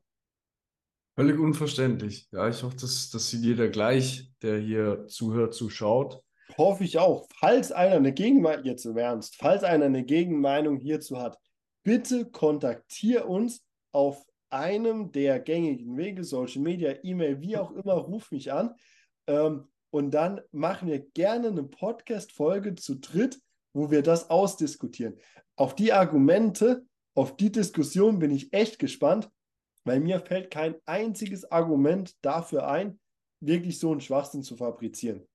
[1.17, 2.29] Völlig unverständlich.
[2.33, 6.23] Ja, ich hoffe, dass das sieht jeder gleich, der hier zuhört, zuschaut.
[6.57, 7.27] Hoffe ich auch.
[7.39, 11.39] Falls einer eine Gegenmeinung, jetzt im Ernst, falls einer eine Gegenmeinung hierzu hat,
[11.83, 18.31] bitte kontaktiere uns auf einem der gängigen Wege, Social Media, E-Mail, wie auch immer, ruf
[18.31, 18.75] mich an.
[19.27, 23.41] Ähm, und dann machen wir gerne eine Podcast-Folge zu dritt,
[23.73, 25.19] wo wir das ausdiskutieren.
[25.57, 29.31] Auf die Argumente, auf die Diskussion bin ich echt gespannt,
[29.85, 33.01] weil mir fällt kein einziges Argument dafür ein,
[33.41, 35.27] wirklich so einen Schwachsinn zu fabrizieren.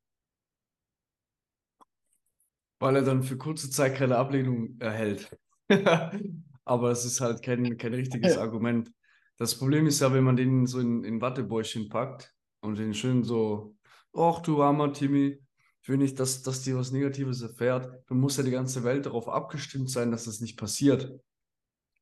[2.80, 5.36] Weil er dann für kurze Zeit keine Ablehnung erhält.
[6.66, 8.92] Aber es ist halt kein, kein richtiges Argument.
[9.38, 13.24] Das Problem ist ja, wenn man den so in, in Wattebäuschen packt und den schön
[13.24, 13.76] so,
[14.14, 15.40] ach du armer Timmy,
[15.82, 19.06] ich will nicht, dass, dass dir was Negatives erfährt, dann muss ja die ganze Welt
[19.06, 21.14] darauf abgestimmt sein, dass das nicht passiert.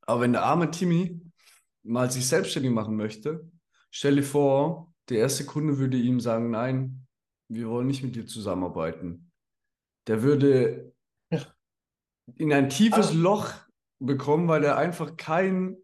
[0.01, 1.21] Aber wenn der arme Timmy
[1.83, 3.49] mal sich selbstständig machen möchte,
[3.91, 7.07] stell dir vor, der erste Kunde würde ihm sagen, nein,
[7.49, 9.31] wir wollen nicht mit dir zusammenarbeiten.
[10.07, 10.92] Der würde
[12.35, 13.13] in ein tiefes ah.
[13.13, 13.53] Loch
[13.99, 15.77] bekommen, weil er einfach kein,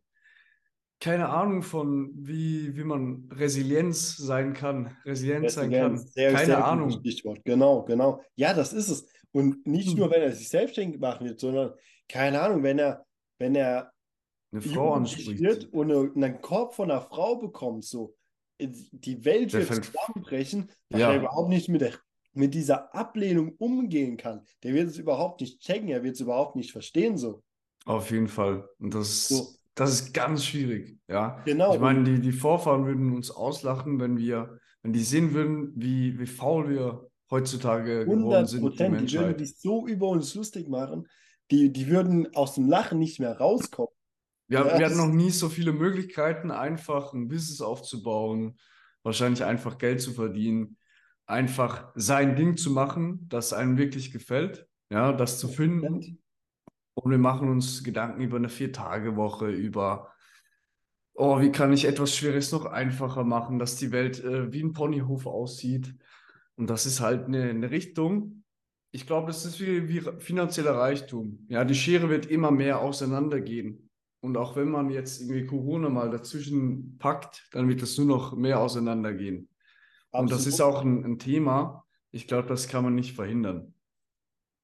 [0.99, 5.97] keine Ahnung von, wie, wie man Resilienz sein kann, resilient sein kann.
[5.97, 6.91] Sehr, keine sehr Ahnung.
[6.91, 7.39] Stichwort.
[7.45, 8.21] Genau, genau.
[8.36, 9.08] Ja, das ist es.
[9.32, 9.99] Und nicht hm.
[9.99, 11.73] nur, wenn er sich selbstständig machen wird, sondern,
[12.08, 13.06] keine Ahnung, wenn er,
[13.38, 13.91] wenn er
[14.52, 18.15] eine Frau anspricht und einen Korb von einer Frau bekommt, so
[18.60, 21.12] die Welt wird zusammenbrechen, weil ja.
[21.12, 21.93] er überhaupt nicht mit, der,
[22.34, 24.46] mit dieser Ablehnung umgehen kann.
[24.63, 27.44] Der wird es überhaupt nicht checken, er wird es überhaupt nicht verstehen, so.
[27.86, 28.68] Auf jeden Fall.
[28.80, 29.48] Und das, so.
[29.76, 31.42] das ist ganz schwierig, ja.
[31.46, 31.74] Genau.
[31.74, 36.20] Ich meine, die, die Vorfahren würden uns auslachen, wenn wir, wenn die sehen würden, wie,
[36.20, 38.63] wie faul wir heutzutage geworden sind.
[38.80, 41.08] Die, die würden sich so über uns lustig machen,
[41.52, 43.94] die, die würden aus dem Lachen nicht mehr rauskommen.
[44.48, 48.58] Wir, ja, wir hatten noch nie so viele Möglichkeiten, einfach ein Business aufzubauen,
[49.04, 50.78] wahrscheinlich einfach Geld zu verdienen,
[51.30, 56.20] einfach sein Ding zu machen, das einem wirklich gefällt, ja, das zu finden.
[56.96, 60.12] Und wir machen uns Gedanken über eine Vier-Tage-Woche, über,
[61.13, 64.74] oh, wie kann ich etwas Schweres noch einfacher machen, dass die Welt äh, wie ein
[64.74, 65.96] Ponyhof aussieht.
[66.56, 68.44] Und das ist halt eine, eine Richtung.
[68.92, 71.46] Ich glaube, das ist wie, wie finanzieller Reichtum.
[71.48, 73.89] Ja, die Schere wird immer mehr auseinandergehen.
[74.20, 78.36] Und auch wenn man jetzt irgendwie Corona mal dazwischen packt, dann wird es nur noch
[78.36, 79.48] mehr auseinandergehen.
[80.12, 80.32] Absolut.
[80.32, 81.86] Und das ist auch ein, ein Thema.
[82.12, 83.74] Ich glaube, das kann man nicht verhindern.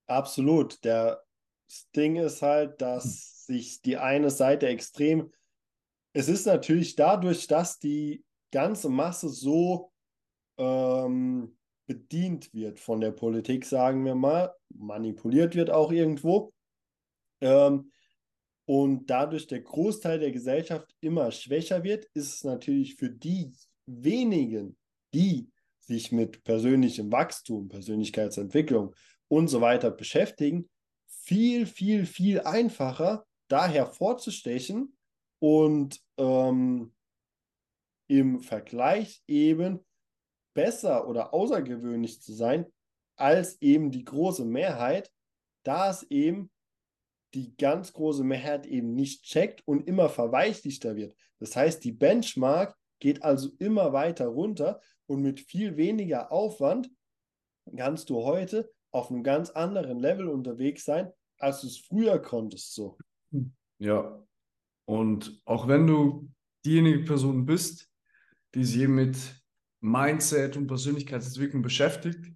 [0.08, 0.84] Absolut.
[0.84, 1.24] Der,
[1.68, 3.56] das Ding ist halt, dass hm.
[3.56, 5.32] sich die eine Seite extrem.
[6.14, 9.92] Es ist natürlich dadurch, dass die ganze Masse so
[10.58, 16.54] ähm, bedient wird von der Politik, sagen wir mal, manipuliert wird auch irgendwo.
[17.42, 17.92] Ähm,
[18.68, 23.52] und dadurch der Großteil der Gesellschaft immer schwächer wird, ist es natürlich für die
[23.86, 24.76] wenigen,
[25.16, 25.50] die
[25.80, 28.94] sich mit persönlichem Wachstum, Persönlichkeitsentwicklung
[29.30, 30.70] und so weiter beschäftigen,
[31.08, 34.98] viel, viel, viel einfacher, da hervorzustechen
[35.40, 36.94] und ähm,
[38.08, 39.80] im Vergleich eben
[40.54, 42.66] besser oder außergewöhnlich zu sein
[43.16, 45.12] als eben die große Mehrheit,
[45.64, 46.52] da es eben
[47.34, 51.16] die ganz große Mehrheit eben nicht checkt und immer verweichlichter wird.
[51.40, 56.90] Das heißt, die Benchmark geht also immer weiter runter und mit viel weniger Aufwand
[57.76, 62.74] kannst du heute auf einem ganz anderen Level unterwegs sein, als du es früher konntest.
[62.74, 62.98] So.
[63.80, 64.24] Ja.
[64.88, 66.30] Und auch wenn du
[66.66, 67.90] diejenige Person bist,
[68.54, 69.18] die sich mit
[69.82, 72.32] Mindset und Persönlichkeitsentwicklung beschäftigt,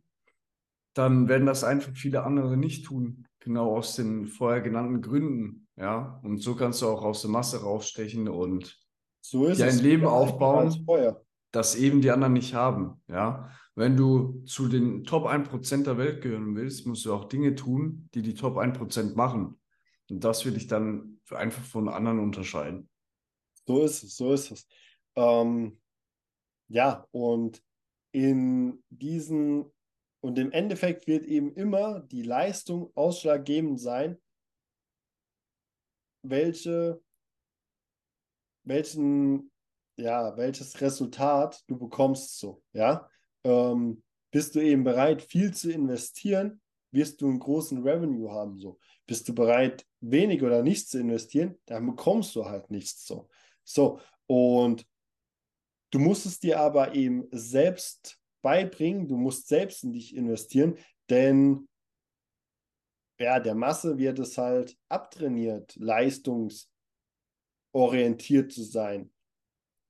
[0.96, 3.26] dann werden das einfach viele andere nicht tun.
[3.40, 5.68] Genau aus den vorher genannten Gründen.
[5.78, 8.78] Ja, und so kannst du auch aus der Masse rausstechen und
[9.22, 10.86] so dir ein Leben aufbauen.
[11.52, 13.02] Das eben die anderen nicht haben.
[13.08, 13.52] Ja?
[13.76, 18.10] Wenn du zu den Top 1% der Welt gehören willst, musst du auch Dinge tun,
[18.14, 19.60] die die Top 1% machen.
[20.10, 22.90] Und das will dich dann einfach von anderen unterscheiden.
[23.66, 24.68] So ist es, so ist es.
[25.16, 25.80] Ähm,
[26.70, 27.64] ja, und
[28.12, 29.72] in diesen,
[30.22, 34.20] und im Endeffekt wird eben immer die Leistung ausschlaggebend sein,
[36.24, 37.02] welche,
[38.64, 39.52] welchen,
[40.00, 43.08] ja, welches Resultat du bekommst so, ja.
[43.44, 46.60] Ähm, bist du eben bereit, viel zu investieren,
[46.92, 48.80] wirst du einen großen Revenue haben, so.
[49.06, 53.30] Bist du bereit, wenig oder nichts zu investieren, dann bekommst du halt nichts so.
[53.64, 54.86] So, und
[55.92, 60.78] du musst es dir aber eben selbst beibringen, du musst selbst in dich investieren,
[61.10, 61.68] denn
[63.20, 69.12] ja, der Masse wird es halt abtrainiert, leistungsorientiert zu sein,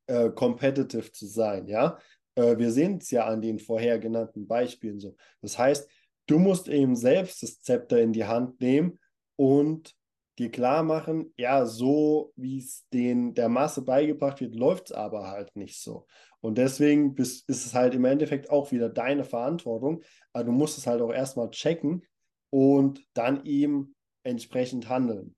[0.09, 1.97] äh, competitive zu sein, ja.
[2.35, 5.15] Äh, wir sehen es ja an den vorher genannten Beispielen so.
[5.41, 5.89] Das heißt,
[6.27, 8.99] du musst eben selbst das Zepter in die Hand nehmen
[9.35, 9.95] und
[10.37, 15.29] dir klar machen, ja, so wie es den der Masse beigebracht wird, läuft es aber
[15.29, 16.05] halt nicht so.
[16.41, 20.01] Und deswegen bist, ist es halt im Endeffekt auch wieder deine Verantwortung.
[20.31, 22.03] Aber du musst es halt auch erstmal checken,
[22.49, 25.35] und dann eben entsprechend handeln.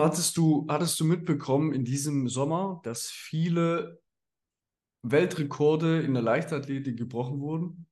[0.00, 4.00] Hattest du, hattest du mitbekommen in diesem Sommer, dass viele
[5.02, 7.86] Weltrekorde in der Leichtathletik gebrochen wurden?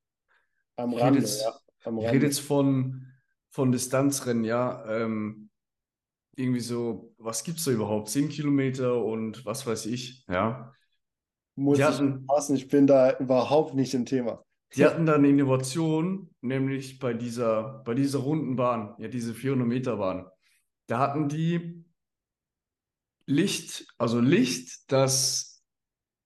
[0.77, 1.55] Am ich Rande, jetzt, ja.
[1.85, 3.07] Am ich rede jetzt von,
[3.51, 4.85] von Distanzrennen, ja.
[4.87, 5.51] Ähm,
[6.37, 8.09] irgendwie so, was gibt es da überhaupt?
[8.09, 10.73] Zehn Kilometer und was weiß ich, ja.
[11.57, 14.45] Muss Die ich passen, ich bin da überhaupt nicht im Thema.
[14.75, 19.69] Die hatten dann eine Innovation, nämlich bei dieser, bei dieser runden Bahn, ja, diese 400
[19.69, 20.27] Meter Bahn.
[20.88, 21.84] Da hatten die
[23.27, 25.63] Licht, also Licht, das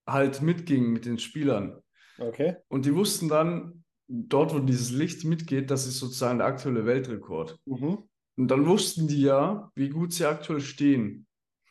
[0.07, 1.81] halt mitging mit den Spielern.
[2.17, 2.57] Okay.
[2.67, 7.59] Und die wussten dann, dort, wo dieses Licht mitgeht, das ist sozusagen der aktuelle Weltrekord.
[7.65, 8.09] Mhm.
[8.37, 11.27] Und dann wussten die ja, wie gut sie aktuell stehen.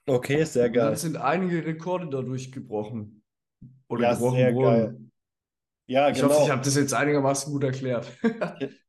[0.07, 0.85] Okay, sehr geil.
[0.85, 3.23] Und dann sind einige Rekorde dadurch gebrochen.
[3.89, 4.81] Oder ja, gebrochen sehr worden.
[4.81, 5.01] Geil.
[5.87, 6.29] Ja, ich genau.
[6.29, 8.07] hoffe, ich habe das jetzt einigermaßen gut erklärt.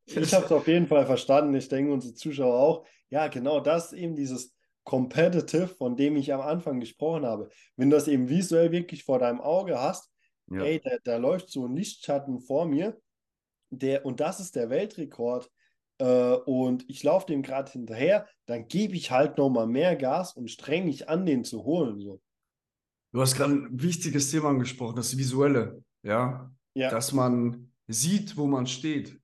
[0.06, 1.56] ich habe es auf jeden Fall verstanden.
[1.56, 2.86] Ich denke, unsere Zuschauer auch.
[3.10, 7.50] Ja, genau das eben dieses Competitive, von dem ich am Anfang gesprochen habe.
[7.76, 10.12] Wenn du das eben visuell wirklich vor deinem Auge hast,
[10.48, 10.64] ja.
[10.64, 13.00] ey, da, da läuft so ein Lichtschatten vor mir,
[13.70, 15.50] der, und das ist der Weltrekord.
[16.00, 20.50] Äh, und ich laufe dem gerade hinterher, dann gebe ich halt nochmal mehr Gas und
[20.50, 22.00] streng mich an, den zu holen.
[22.00, 22.22] So.
[23.12, 25.84] Du hast gerade ein wichtiges Thema angesprochen, das Visuelle.
[26.02, 26.90] Ja, ja.
[26.90, 29.20] dass man sieht, wo man steht.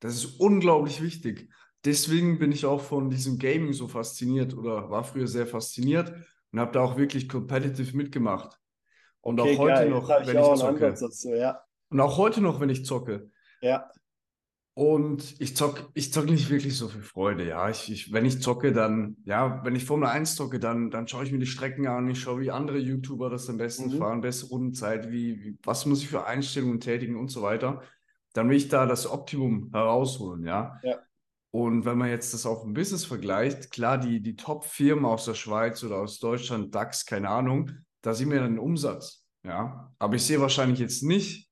[0.00, 1.48] Das ist unglaublich wichtig.
[1.84, 6.12] Deswegen bin ich auch von diesem Gaming so fasziniert oder war früher sehr fasziniert
[6.52, 8.58] und habe da auch wirklich competitive mitgemacht.
[9.20, 9.90] Und okay, auch heute geil.
[9.90, 10.94] noch, wenn ich, ich zocke.
[10.98, 11.60] Dazu, ja.
[11.90, 13.30] Und auch heute noch, wenn ich zocke.
[13.60, 13.90] Ja.
[14.74, 17.68] Und ich zock, ich zock nicht wirklich so viel Freude, ja.
[17.68, 21.24] Ich, ich, wenn ich zocke, dann, ja, wenn ich Formel 1 zocke, dann, dann schaue
[21.24, 23.98] ich mir die Strecken an, ich schaue, wie andere YouTuber das am besten mhm.
[23.98, 27.82] fahren, bessere Rundenzeit, wie, wie, was muss ich für Einstellungen tätigen und so weiter.
[28.32, 30.80] Dann will ich da das Optimum herausholen, ja.
[30.82, 30.98] ja.
[31.52, 35.34] Und wenn man jetzt das auf ein Business vergleicht, klar, die, die Top-Firmen aus der
[35.34, 39.92] Schweiz oder aus Deutschland, DAX, keine Ahnung, da sehen wir dann den Umsatz, ja.
[39.98, 41.50] Aber ich sehe wahrscheinlich jetzt nicht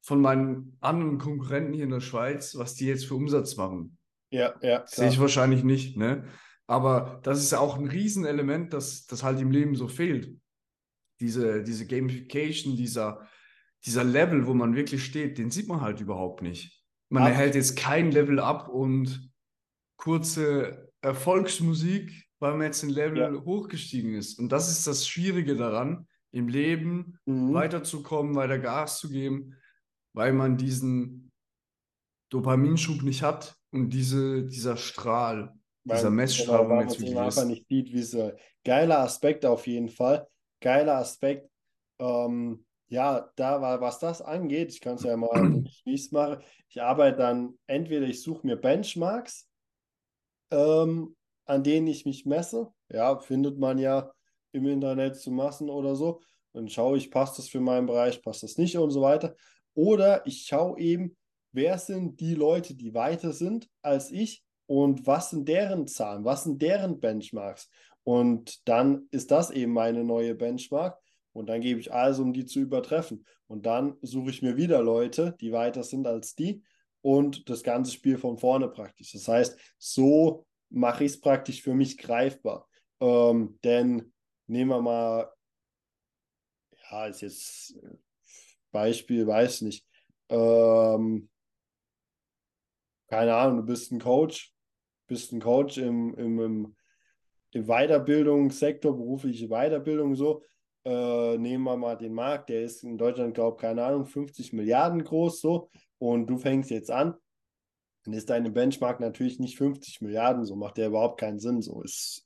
[0.00, 3.98] von meinen anderen Konkurrenten hier in der Schweiz, was die jetzt für Umsatz machen.
[4.30, 4.86] Ja, ja.
[4.86, 6.24] Sehe ich wahrscheinlich nicht, ne?
[6.66, 10.34] Aber das ist ja auch ein Riesenelement, das, das halt im Leben so fehlt.
[11.20, 13.28] Diese, diese Gamification, dieser,
[13.84, 16.75] dieser Level, wo man wirklich steht, den sieht man halt überhaupt nicht.
[17.08, 17.30] Man ab.
[17.30, 19.30] erhält jetzt kein Level ab und
[19.96, 23.44] kurze Erfolgsmusik, weil man jetzt ein Level ja.
[23.44, 24.38] hochgestiegen ist.
[24.38, 27.54] Und das ist das Schwierige daran, im Leben mhm.
[27.54, 29.56] weiterzukommen, weiter Gas zu geben
[30.16, 31.30] weil man diesen
[32.30, 37.44] Dopaminschub nicht hat und diese, dieser Strahl, weil, dieser Messstrahl, genau, weil man es einfach
[37.44, 38.32] nicht sieht, wie so
[38.64, 40.26] geiler Aspekt auf jeden Fall.
[40.60, 41.50] Geiler Aspekt.
[42.00, 46.12] Ähm, ja, da war, was das angeht, ich kann es ja mal, wenn ich es
[46.12, 49.48] mache, ich arbeite dann, entweder ich suche mir Benchmarks,
[50.50, 52.72] ähm, an denen ich mich messe.
[52.88, 54.12] Ja, findet man ja
[54.52, 56.20] im Internet zu Massen oder so.
[56.52, 59.34] Dann schaue ich, passt das für meinen Bereich, passt das nicht und so weiter.
[59.74, 61.16] Oder ich schaue eben,
[61.52, 66.44] wer sind die Leute, die weiter sind als ich und was sind deren Zahlen, was
[66.44, 67.68] sind deren Benchmarks.
[68.04, 70.98] Und dann ist das eben meine neue Benchmark.
[71.36, 73.24] Und dann gebe ich alles, um die zu übertreffen.
[73.46, 76.62] Und dann suche ich mir wieder Leute, die weiter sind als die
[77.02, 79.12] und das ganze Spiel von vorne praktisch.
[79.12, 82.68] Das heißt, so mache ich es praktisch für mich greifbar.
[83.00, 84.12] Ähm, denn
[84.46, 85.30] nehmen wir mal
[86.90, 87.78] ja, ist jetzt
[88.70, 89.86] Beispiel, weiß nicht.
[90.28, 91.28] Ähm,
[93.08, 94.52] keine Ahnung, du bist ein Coach,
[95.06, 96.76] bist ein Coach im, im, im,
[97.52, 100.42] im Weiterbildungssektor, berufliche Weiterbildung so.
[100.86, 104.52] Äh, nehmen wir mal den Markt, der ist in Deutschland, glaube ich, keine Ahnung, 50
[104.52, 105.68] Milliarden groß so.
[105.98, 107.16] Und du fängst jetzt an,
[108.04, 111.82] dann ist deine Benchmark natürlich nicht 50 Milliarden, so macht der überhaupt keinen Sinn, so
[111.82, 112.24] ist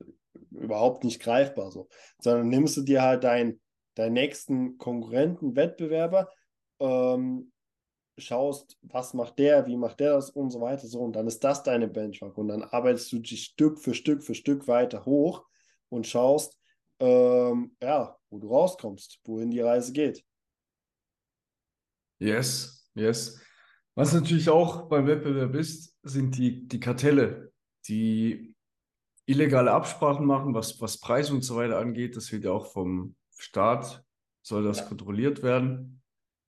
[0.50, 1.88] überhaupt nicht greifbar so,
[2.20, 3.60] sondern nimmst du dir halt deinen
[3.94, 6.30] dein nächsten Konkurrenten, Wettbewerber,
[6.80, 7.52] ähm,
[8.18, 11.00] schaust, was macht der, wie macht der das und so weiter, so.
[11.00, 12.36] Und dann ist das deine Benchmark.
[12.36, 15.44] Und dann arbeitest du dich Stück für Stück für Stück weiter hoch
[15.88, 16.59] und schaust,
[17.00, 20.24] ähm, ja, wo du rauskommst, wohin die Reise geht.
[22.18, 23.40] Yes, yes.
[23.94, 27.52] Was natürlich auch beim Wettbewerb ist, sind die, die Kartelle,
[27.88, 28.54] die
[29.26, 32.16] illegale Absprachen machen, was, was Preis und so weiter angeht.
[32.16, 34.04] Das wird ja auch vom Staat,
[34.42, 34.86] soll das ja.
[34.86, 36.02] kontrolliert werden.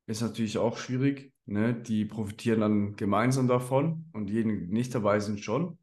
[0.06, 1.32] Ist natürlich auch schwierig.
[1.46, 1.74] Ne?
[1.74, 5.78] Die profitieren dann gemeinsam davon und diejenigen, die nicht dabei sind, schon.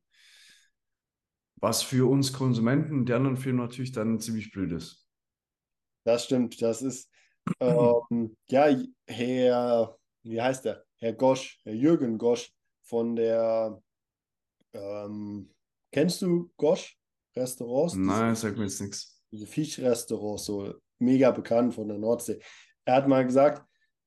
[1.62, 5.06] Was für uns Konsumenten und die anderen Firmen natürlich dann ziemlich blöd ist.
[6.06, 6.62] Das stimmt.
[6.62, 7.10] Das ist,
[7.60, 8.68] ähm, ja,
[9.08, 10.86] Herr, wie heißt der?
[10.98, 12.52] Herr Gosch, Herr Jürgen Gosch
[12.84, 13.82] von der,
[14.74, 15.50] ähm,
[15.92, 16.98] kennst du Gosch
[17.36, 17.96] Restaurants?
[17.96, 19.22] Nein, sagt mir jetzt nichts.
[19.32, 22.40] Diese Fischrestaurants, so mega bekannt von der Nordsee.
[22.86, 23.64] Er hat mal gesagt,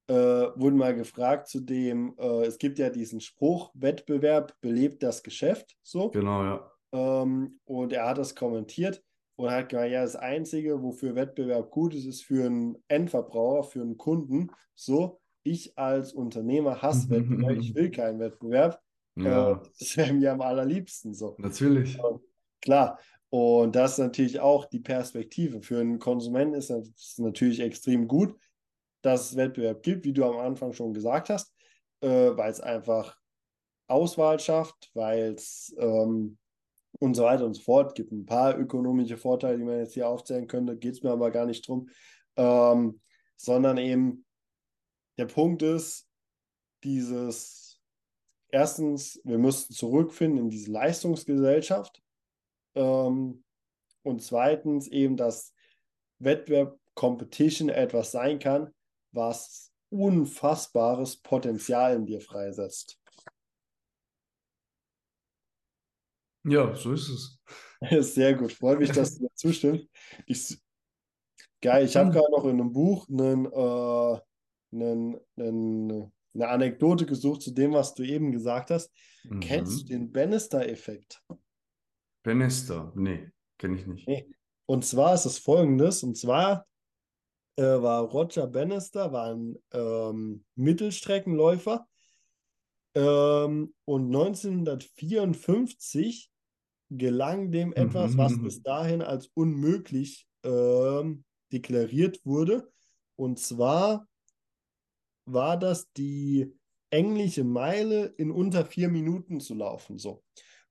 [0.09, 5.23] äh, wurden mal gefragt zu dem, äh, es gibt ja diesen Spruch, Wettbewerb belebt das
[5.23, 6.11] Geschäft, so.
[6.11, 6.72] Genau, ja.
[6.93, 9.03] Ähm, und er hat das kommentiert
[9.37, 13.81] und hat gesagt, ja, das Einzige, wofür Wettbewerb gut ist, ist für einen Endverbraucher, für
[13.81, 14.51] einen Kunden.
[14.75, 18.81] So, ich als Unternehmer hasse Wettbewerb, ich will keinen Wettbewerb.
[19.17, 19.53] Ja.
[19.53, 21.35] Äh, das wäre mir am allerliebsten so.
[21.39, 21.99] Natürlich.
[21.99, 22.19] Äh,
[22.61, 22.99] klar.
[23.31, 25.63] Und das ist natürlich auch die Perspektive.
[25.63, 28.37] Für einen Konsumenten ist es natürlich extrem gut,
[29.01, 31.55] dass es Wettbewerb gibt, wie du am Anfang schon gesagt hast,
[32.01, 33.17] äh, weil es einfach
[33.89, 36.37] Auswahl schafft, weil es ähm,
[36.99, 37.95] und so weiter und so fort.
[37.95, 41.31] Gibt ein paar ökonomische Vorteile, die man jetzt hier aufzählen könnte, geht es mir aber
[41.31, 41.89] gar nicht drum,
[42.37, 43.01] ähm,
[43.37, 44.25] sondern eben
[45.19, 46.09] der Punkt ist,
[46.85, 47.81] dieses,
[48.49, 52.03] erstens, wir müssten zurückfinden in diese Leistungsgesellschaft
[52.75, 53.45] ähm,
[54.03, 55.53] und zweitens eben, dass
[56.19, 58.71] Wettbewerb, Competition etwas sein kann,
[59.13, 63.02] was unfassbares Potenzial in dir freisetzt.
[66.45, 67.41] Ja, so ist es.
[68.15, 68.53] Sehr gut.
[68.53, 69.87] Freut mich, dass du dazu stimmst.
[70.27, 70.59] Ich,
[71.61, 72.13] geil, ich habe hm.
[72.13, 74.21] gerade noch in einem Buch einen, äh,
[74.73, 78.93] einen, einen, eine Anekdote gesucht zu dem, was du eben gesagt hast.
[79.25, 79.41] Mhm.
[79.41, 81.23] Kennst du den Bannister-Effekt?
[82.23, 82.93] Bannister?
[82.95, 84.09] Nee, kenne ich nicht.
[84.09, 84.31] Nee.
[84.67, 86.67] Und zwar ist es folgendes: Und zwar
[87.57, 91.87] äh, war Roger Bannister war ein ähm, Mittelstreckenläufer.
[92.95, 96.32] Ähm, und 1954
[96.99, 98.43] gelang dem etwas, was mhm.
[98.43, 102.71] bis dahin als unmöglich ähm, deklariert wurde.
[103.17, 104.07] Und zwar
[105.27, 106.53] war das die
[106.91, 109.99] englische Meile in unter vier Minuten zu laufen.
[109.99, 110.23] So.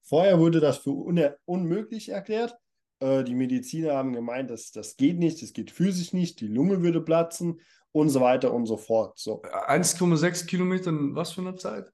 [0.02, 2.56] Vorher wurde das für un unmöglich erklärt.
[3.00, 6.82] Äh, die Mediziner haben gemeint, dass das geht nicht, das geht physisch nicht, die Lunge
[6.82, 7.60] würde platzen
[7.92, 9.18] und so weiter und so fort.
[9.18, 9.42] So.
[9.42, 11.92] 1,6 Kilometer in was für einer Zeit?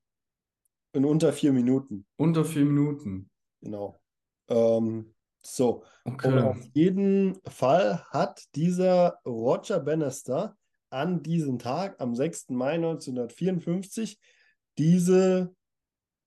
[0.93, 2.05] In unter vier Minuten.
[2.17, 3.29] Unter vier Minuten.
[3.61, 3.99] Genau.
[4.49, 5.83] Ähm, so.
[6.03, 6.27] Okay.
[6.27, 10.55] Und auf jeden Fall hat dieser Roger Bannister
[10.89, 12.49] an diesem Tag, am 6.
[12.49, 14.19] Mai 1954,
[14.77, 15.53] diese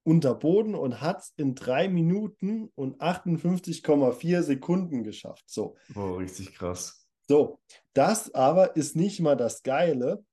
[0.02, 5.44] unterboten und hat es in drei Minuten und 58,4 Sekunden geschafft.
[5.46, 5.76] So.
[5.94, 7.06] Oh, richtig krass.
[7.28, 7.61] So,
[7.92, 10.24] das aber ist nicht mal das Geile,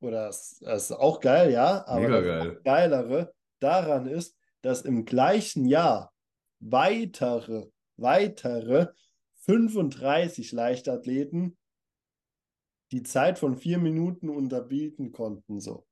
[0.00, 2.60] oder das, das ist auch geil, ja, aber Mega das geil.
[2.62, 6.12] Geilere daran ist, dass im gleichen Jahr
[6.70, 8.88] weitere, weitere
[9.46, 11.56] 35 Leichtathleten
[12.92, 15.60] die Zeit von vier Minuten unterbieten konnten.
[15.60, 15.86] So.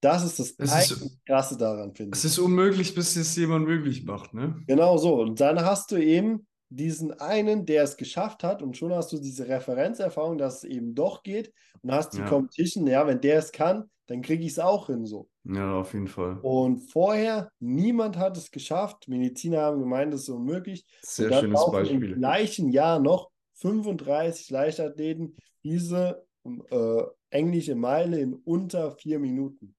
[0.00, 2.18] Das ist das es ist, Krasse daran, finde ich.
[2.18, 4.62] Es ist unmöglich, bis es jemand möglich macht, ne?
[4.66, 5.20] Genau so.
[5.20, 9.18] Und dann hast du eben diesen einen, der es geschafft hat, und schon hast du
[9.18, 12.28] diese Referenzerfahrung, dass es eben doch geht, und hast die ja.
[12.28, 15.28] Competition, ja, wenn der es kann, dann kriege ich es auch hin, so.
[15.44, 16.38] Ja, auf jeden Fall.
[16.42, 19.08] Und vorher, niemand hat es geschafft.
[19.08, 20.84] Mediziner haben gemeint, es ist unmöglich.
[21.02, 22.12] Sehr schönes Beispiel.
[22.12, 29.74] Im gleichen Jahr noch 35 Leichtathleten diese äh, englische Meile in unter vier Minuten.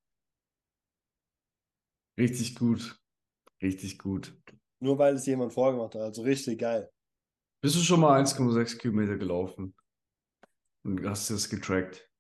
[2.18, 3.00] Richtig gut.
[3.62, 4.36] Richtig gut.
[4.80, 6.02] Nur weil es jemand vorgemacht hat.
[6.02, 6.92] Also richtig geil.
[7.62, 9.76] Bist du schon mal 1,6 Kilometer gelaufen?
[10.84, 12.11] Und hast du das getrackt?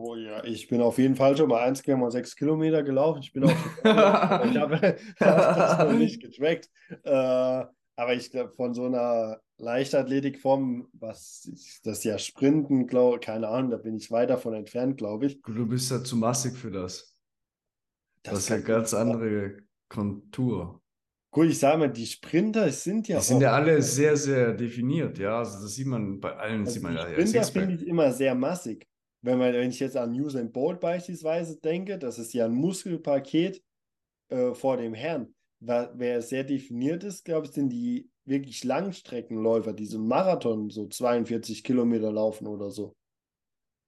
[0.00, 3.20] Oh ja, ich bin auf jeden Fall schon mal 1,6 Kilometer gelaufen.
[3.20, 6.70] Ich bin auch, ich habe das noch nicht getrackt.
[7.02, 13.48] Äh, aber ich glaube, von so einer Leichtathletikform, was ich, das ja Sprinten, glaube keine
[13.48, 15.42] Ahnung, da bin ich weit davon entfernt, glaube ich.
[15.42, 17.16] Du bist ja zu massig für das.
[18.22, 19.56] Das, Das ist ja ganz andere
[19.88, 20.80] Kontur.
[21.32, 25.18] Gut, ich sage mal, die Sprinter sind ja Die sind ja alle sehr, sehr definiert,
[25.18, 25.38] ja.
[25.38, 28.12] Also das sieht man bei allen, Also sieht man die ja, Sprinter finde ich immer
[28.12, 28.86] sehr massig.
[29.22, 33.62] Wenn, man, wenn ich jetzt an Usain Bolt beispielsweise denke, das ist ja ein Muskelpaket
[34.28, 35.34] äh, vor dem Herrn.
[35.60, 41.64] Wer sehr definiert ist, glaube ich, sind die wirklich Langstreckenläufer, die so Marathon so 42
[41.64, 42.94] Kilometer laufen oder so.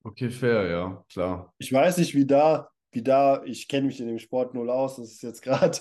[0.03, 1.53] Okay, fair, ja, klar.
[1.59, 4.97] Ich weiß nicht, wie da, wie da, ich kenne mich in dem Sport null aus,
[4.97, 5.79] das ist jetzt gerade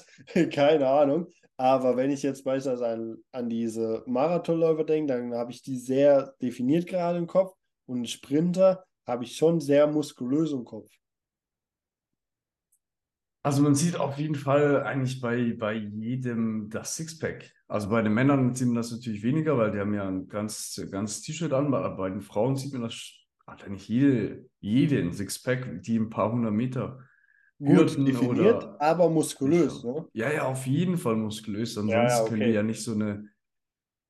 [0.50, 1.26] keine Ahnung.
[1.56, 6.34] Aber wenn ich jetzt beispielsweise an, an diese Marathonläufer denke, dann habe ich die sehr
[6.40, 7.54] definiert gerade im Kopf.
[7.86, 10.90] Und Sprinter habe ich schon sehr muskulös im Kopf.
[13.42, 17.50] Also man sieht auf jeden Fall eigentlich bei, bei jedem das Sixpack.
[17.68, 20.78] Also bei den Männern sieht man das natürlich weniger, weil die haben ja ein ganz,
[20.90, 21.70] ganz T-Shirt an.
[21.70, 23.12] Bei, bei den Frauen sieht man das,
[23.46, 27.00] hat eigentlich jede, jede ein Sixpack, die ein paar hundert Meter
[27.58, 29.84] Gut definiert, oder- aber muskulös.
[29.84, 30.06] Ne?
[30.12, 31.76] Ja, ja, auf jeden Fall muskulös.
[31.78, 32.50] Ansonsten Ja, ja, können okay.
[32.50, 33.28] die ja nicht so eine,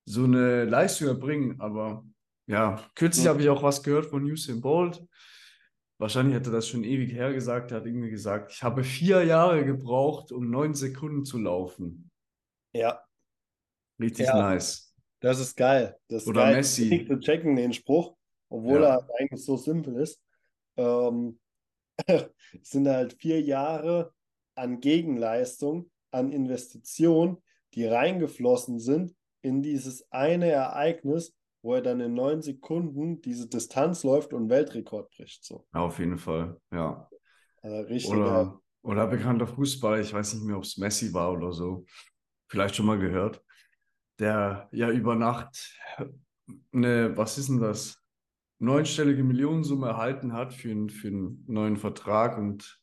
[0.07, 1.61] so eine Leistung erbringen.
[1.61, 2.05] Aber
[2.47, 3.33] ja, kürzlich Ja.
[3.33, 5.05] habe ich auch was gehört von Usain Bolt.
[5.99, 7.73] Wahrscheinlich hat er das schon ewig her gesagt.
[7.73, 12.11] Er hat irgendwie gesagt, ich habe vier Jahre gebraucht, um neun Sekunden zu laufen.
[12.73, 13.05] Ja,
[14.01, 14.39] Richtig Ja.
[14.39, 14.95] nice.
[15.21, 15.99] das ist geil.
[16.09, 16.87] Das ist Oder geil, Messi.
[16.89, 18.17] nicht zu checken, den Spruch,
[18.49, 18.97] obwohl Ja.
[18.97, 20.23] er eigentlich so simpel ist.
[20.79, 21.39] Ähm,
[22.07, 22.31] es
[22.71, 24.15] sind halt vier Jahre
[24.55, 27.43] an Gegenleistung, an Investition,
[27.75, 34.03] die reingeflossen sind in dieses eine Ereignis, wo er dann in neun Sekunden diese Distanz
[34.03, 35.45] läuft und Weltrekord bricht.
[35.45, 35.67] So.
[35.75, 37.09] Ja, auf jeden Fall, ja.
[37.63, 38.11] Also richtig.
[38.13, 41.85] Oder, oder bekannter Fußballer, ich weiß nicht mehr, ob es Messi war oder so.
[42.49, 43.43] Vielleicht schon mal gehört.
[44.19, 45.77] Der ja über Nacht
[46.73, 47.99] eine, was ist denn das?
[48.59, 52.81] Neunstellige Millionensumme erhalten hat für, einen- für einen neuen Vertrag und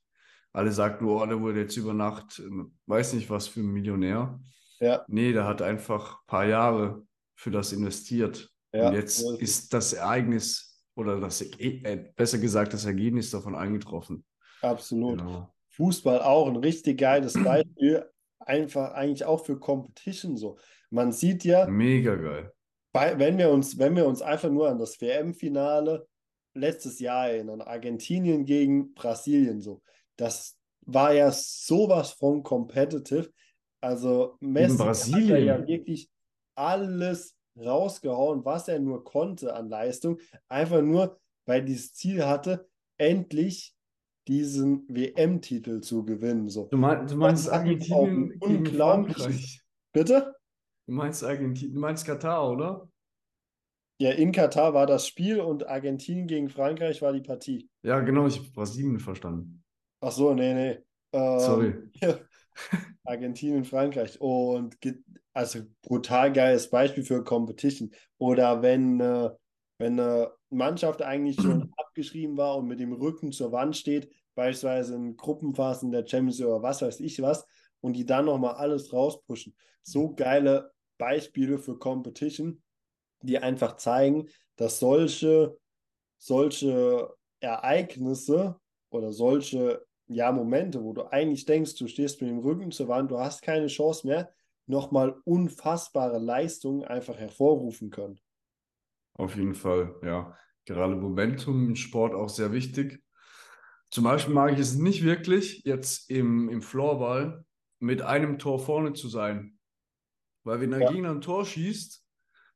[0.53, 4.39] alle sagten, oh, der wurde jetzt über Nacht, ähm, weiß nicht was für ein Millionär.
[4.79, 7.05] Ja, Nee, der hat einfach ein paar Jahre
[7.35, 8.51] für das investiert.
[8.77, 8.89] Ja.
[8.89, 13.55] Und jetzt so ist ist das Ereignis oder das, äh, besser gesagt, das Ergebnis davon
[13.55, 14.25] eingetroffen.
[14.61, 15.19] absolut.
[15.19, 15.53] Genau.
[15.69, 18.03] Fußball auch ein richtig geiles Beispiel,
[18.39, 20.57] einfach eigentlich auch für Competition so.
[20.89, 22.51] Man sieht ja, Mega geil.
[22.91, 26.07] bei, wenn wir uns, wenn wir uns einfach nur an das WM-Finale
[26.55, 29.83] letztes Jahr erinnern, Argentinien gegen Brasilien so,
[30.15, 33.31] das war ja sowas von competitive.
[33.81, 35.07] Also Messi hat
[35.43, 36.09] ja wirklich
[36.55, 43.75] alles rausgehauen, was er nur konnte an Leistung, einfach nur, weil dieses Ziel hatte, endlich
[44.27, 46.49] diesen WM-Titel zu gewinnen.
[46.49, 46.67] So.
[46.67, 49.61] Du, mein, du meinst Argentinien Frankreich.
[49.93, 50.35] Bitte?
[50.85, 52.89] Du meinst Argentinien, du meinst Katar, oder?
[53.99, 57.69] Ja, in Katar war das Spiel und Argentinien gegen Frankreich war die Partie.
[57.83, 59.63] Ja, genau, ich habe Brasilien verstanden.
[60.01, 60.79] Ach so, nee, nee.
[61.13, 61.73] Ähm, Sorry.
[63.05, 64.19] Argentinien, Frankreich.
[64.21, 64.77] Und
[65.37, 67.91] also brutal geiles Beispiel für Competition.
[68.17, 69.29] Oder wenn, äh,
[69.77, 74.95] wenn eine Mannschaft eigentlich schon abgeschrieben war und mit dem Rücken zur Wand steht, beispielsweise
[74.95, 77.45] in Gruppenphasen der Champions League oder was weiß ich was,
[77.81, 79.55] und die dann nochmal alles rauspushen.
[79.83, 82.63] So geile Beispiele für Competition,
[83.21, 85.55] die einfach zeigen, dass solche,
[86.17, 88.59] solche Ereignisse
[88.89, 93.11] oder solche ja, Momente, wo du eigentlich denkst, du stehst mit dem Rücken zur Wand,
[93.11, 94.31] du hast keine Chance mehr,
[94.67, 98.19] nochmal unfassbare Leistungen einfach hervorrufen können.
[99.13, 100.37] Auf jeden Fall, ja.
[100.65, 103.01] Gerade Momentum im Sport auch sehr wichtig.
[103.89, 107.45] Zum Beispiel mag ich es nicht wirklich, jetzt im, im Floorball
[107.79, 109.59] mit einem Tor vorne zu sein.
[110.43, 110.91] Weil wenn der Ja.
[110.91, 112.05] Gegner ein Tor schießt,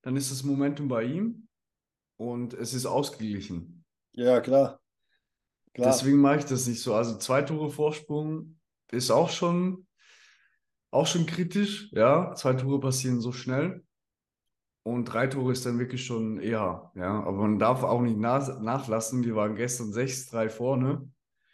[0.01, 1.47] dann ist das Momentum bei ihm
[2.17, 3.85] und es ist ausgeglichen.
[4.13, 4.81] Ja, klar.
[5.73, 5.91] Klar.
[5.93, 6.93] Deswegen mag ich das nicht so.
[6.93, 8.59] Also zwei Tore Vorsprung
[8.91, 9.87] ist auch schon,
[10.91, 11.89] auch schon kritisch.
[11.91, 13.83] Ja, zwei Tore passieren so schnell.
[14.83, 16.91] Und drei Tore ist dann wirklich schon eher.
[16.95, 19.23] Ja, aber man darf auch nicht nach, nachlassen.
[19.23, 21.09] Wir waren gestern 6-3 vorne.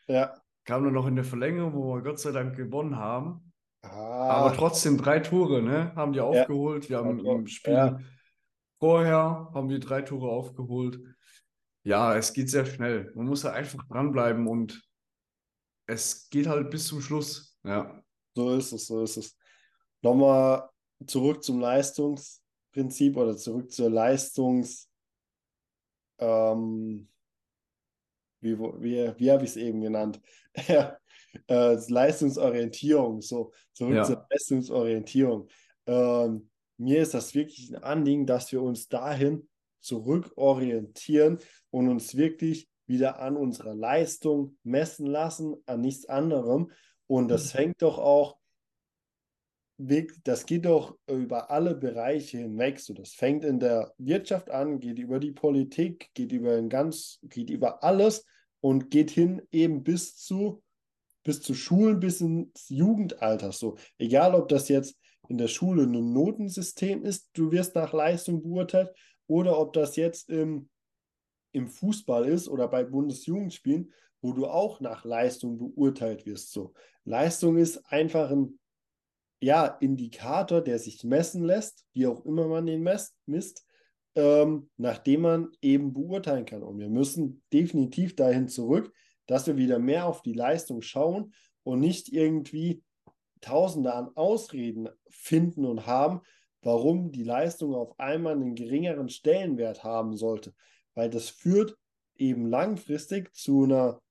[0.08, 0.34] Ja.
[0.64, 3.54] Kam dann noch in der Verlängerung, wo wir Gott sei Dank gewonnen haben.
[3.82, 5.94] Ah, Aber trotzdem drei Tore, ne?
[5.96, 6.90] Haben die aufgeholt.
[6.90, 8.00] Wir haben Ja, im Spiel ja.
[8.80, 11.00] vorher haben wir drei Tore aufgeholt.
[11.84, 13.12] Ja, es geht sehr schnell.
[13.16, 14.82] Man muss da einfach dranbleiben und
[15.86, 17.58] es geht halt bis zum Schluss.
[17.64, 18.02] Ja,
[18.38, 19.36] so ist es, so ist es.
[20.04, 20.70] Nochmal
[21.08, 24.88] zurück zum Leistungsprinzip oder zurück zur Leistungs,
[26.20, 27.10] ähm,
[28.40, 30.22] wie, wie, wie habe ich es eben genannt?
[30.54, 30.94] äh,
[31.48, 34.04] Leistungsorientierung, so zurück Ja.
[34.04, 35.48] zur Leistungsorientierung.
[35.88, 41.40] Ähm, mir ist das wirklich ein Anliegen, dass wir uns dahin zurückorientieren
[41.72, 46.72] und uns wirklich wieder an unserer Leistung messen lassen, an nichts anderem.
[47.08, 48.38] Und das fängt doch auch,
[49.78, 52.80] das geht doch über alle Bereiche hinweg.
[52.80, 57.20] So, das fängt in der Wirtschaft an, geht über die Politik, geht über ein ganz,
[57.24, 58.26] geht über alles
[58.60, 60.64] und geht hin eben bis zu
[61.28, 63.51] bis zu Schulen, bis ins Jugendalter.
[63.51, 64.97] So, egal ob das jetzt
[65.28, 68.95] in der Schule ein Notensystem ist, du wirst nach Leistung beurteilt,
[69.28, 70.70] oder ob das jetzt im,
[71.51, 73.91] im Fußball ist oder bei Bundesjugendspielen,
[74.22, 76.53] wo du auch nach Leistung beurteilt wirst.
[76.53, 76.74] So,
[77.08, 78.60] Leistung ist einfach ein
[79.39, 82.84] ja, Indikator, der sich messen lässt, wie auch immer man den
[83.26, 83.66] misst,
[84.16, 86.64] ähm, nachdem man eben beurteilen kann.
[86.64, 88.91] Und wir müssen definitiv dahin zurück,
[89.26, 91.34] dass wir wieder mehr auf die Leistung schauen
[91.64, 92.84] und nicht irgendwie
[93.39, 96.22] Tausende an Ausreden finden und haben,
[96.62, 100.53] warum die Leistung auf einmal einen geringeren Stellenwert haben sollte.
[100.95, 101.78] Weil das führt
[102.16, 104.01] eben langfristig zu einer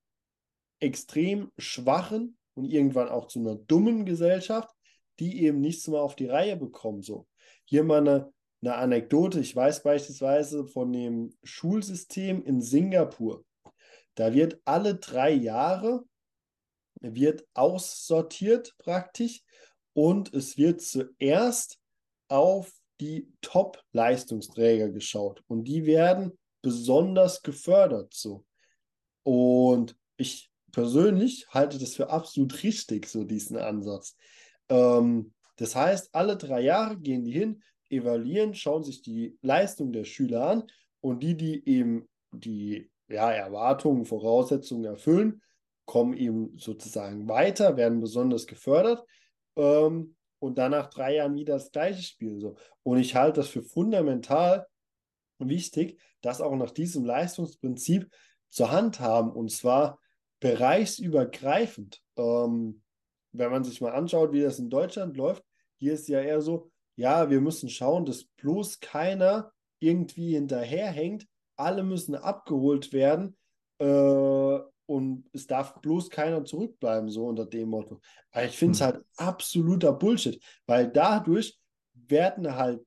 [0.79, 4.75] extrem schwachen und irgendwann auch zu einer dummen Gesellschaft,
[5.19, 7.03] die eben nichts mehr auf die Reihe bekommen.
[7.03, 7.27] So.
[7.65, 8.33] Hier mal eine,
[8.63, 9.41] eine Anekdote.
[9.41, 13.45] Ich weiß beispielsweise von dem Schulsystem in Singapur.
[14.15, 16.05] Da wird alle drei Jahre
[17.01, 19.43] wird aussortiert praktisch
[19.93, 21.79] und es wird zuerst
[22.29, 28.45] auf die Top-Leistungsträger geschaut und die werden besonders gefördert so.
[29.23, 34.15] Und ich persönlich halte das für absolut richtig, so diesen Ansatz.
[34.69, 40.05] Ähm, das heißt, alle drei Jahre gehen die hin, evaluieren, schauen sich die Leistung der
[40.05, 40.65] Schüler an
[41.01, 45.41] und die, die eben die ja, Erwartungen, Voraussetzungen erfüllen,
[45.87, 49.03] kommen eben sozusagen weiter, werden besonders gefördert
[49.57, 52.39] ähm, und nach drei Jahren wieder das gleiche Spiel.
[52.39, 52.57] So.
[52.83, 54.67] Und ich halte das für fundamental
[55.39, 58.11] wichtig, das auch nach diesem Leistungsprinzip
[58.51, 59.99] zur Hand haben und zwar
[60.41, 62.03] bereichsübergreifend.
[62.17, 62.83] Ähm,
[63.33, 65.45] wenn man sich mal anschaut, wie das in Deutschland läuft,
[65.79, 71.27] hier ist ja eher so, ja, wir müssen schauen, dass bloß keiner irgendwie hinterherhängt,
[71.57, 73.37] alle müssen abgeholt werden
[73.79, 78.01] äh, und es darf bloß keiner zurückbleiben, so unter dem Motto.
[78.31, 78.87] Aber ich finde es Hm.
[78.87, 81.59] halt absoluter Bullshit, weil dadurch
[81.95, 82.81] werden halt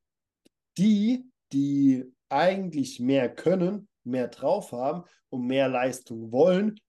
[0.78, 6.80] die, die eigentlich mehr können, mehr drauf haben und mehr Leistung wollen,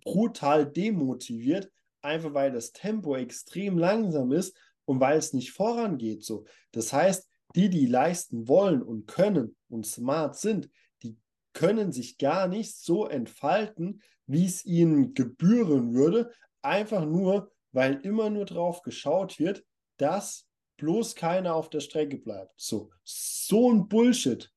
[0.00, 1.70] brutal demotiviert,
[2.00, 6.24] einfach weil das Tempo extrem langsam ist und weil es nicht vorangeht.
[6.24, 6.44] So.
[6.72, 10.70] Das heißt, die, die leisten wollen und können und smart sind,
[11.02, 11.18] die
[11.52, 16.30] können sich gar nicht so entfalten, wie es ihnen gebühren würde,
[16.62, 19.64] einfach nur, weil immer nur drauf geschaut wird,
[19.98, 20.46] dass
[20.78, 22.52] bloß keiner auf der Strecke bleibt.
[22.56, 24.50] So, so ein Bullshit.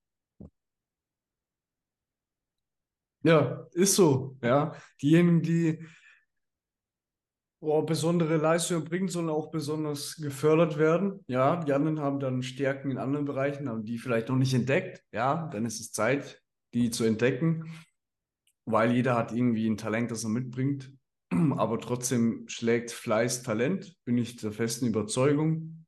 [3.25, 4.37] Ja, ist so.
[4.43, 5.79] Ja, diejenigen, die
[7.59, 11.23] oh, besondere Leistungen bringen, sollen auch besonders gefördert werden.
[11.27, 15.03] Ja, die anderen haben dann Stärken in anderen Bereichen, haben die vielleicht noch nicht entdeckt.
[15.11, 16.39] Ja, dann ist es Zeit,
[16.75, 17.71] die zu entdecken,
[18.65, 20.93] weil jeder hat irgendwie ein Talent, das er mitbringt.
[21.57, 25.87] Aber trotzdem schlägt Fleiß Talent, bin ich der festen Überzeugung.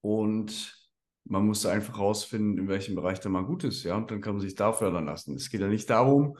[0.00, 0.81] Und
[1.24, 4.34] man muss einfach rausfinden, in welchem Bereich da man gut ist, ja, und dann kann
[4.34, 5.34] man sich da fördern lassen.
[5.34, 6.36] Es geht ja nicht darum,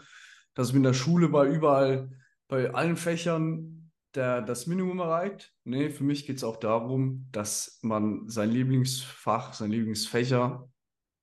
[0.54, 2.10] dass man in der Schule bei überall,
[2.48, 5.52] bei allen Fächern der, das Minimum erreicht.
[5.64, 10.68] Nee, für mich geht es auch darum, dass man sein Lieblingsfach, sein Lieblingsfächer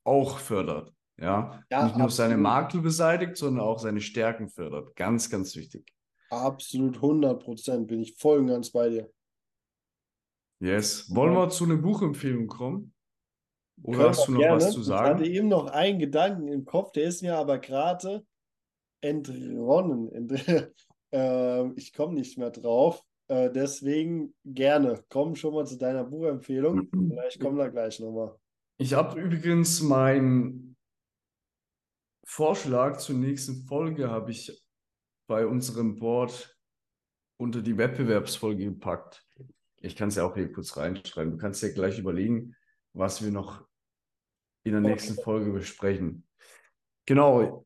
[0.03, 0.93] auch fördert.
[1.20, 2.38] Ja, Ja, nicht nur seine.
[2.38, 4.95] Makel beseitigt, sondern auch seine Stärken fördert.
[4.95, 5.93] Ganz, ganz wichtig.
[6.30, 9.12] Absolut 100 Prozent bin ich voll und ganz bei dir.
[10.62, 11.14] Yes.
[11.14, 12.93] Wollen wir zu einer Buchempfehlung kommen?
[13.84, 14.55] Oder Können hast du noch gerne.
[14.57, 15.23] was zu Ich hatte sagen?
[15.23, 18.25] eben noch einen Gedanken im Kopf, der ist mir aber gerade
[19.01, 20.11] entronnen.
[20.11, 20.73] Ent
[21.11, 23.03] ähm, ich komme nicht mehr drauf.
[23.27, 25.03] Äh, deswegen gerne.
[25.09, 26.89] Komm schon mal zu deiner Buchempfehlung.
[26.91, 28.36] Vielleicht kommen wir gleich nochmal.
[28.77, 30.75] Ich habe übrigens meinen
[32.23, 34.61] Vorschlag zur nächsten Folge habe ich
[35.27, 36.57] bei unserem Board
[37.38, 39.25] unter die Wettbewerbsfolge gepackt.
[39.82, 41.32] Ich kann es ja auch hier kurz reinschreiben.
[41.32, 42.55] Du kannst dir gleich überlegen,
[42.93, 43.65] was wir noch
[44.70, 46.24] in der nächsten Folge besprechen.
[47.05, 47.65] Genau.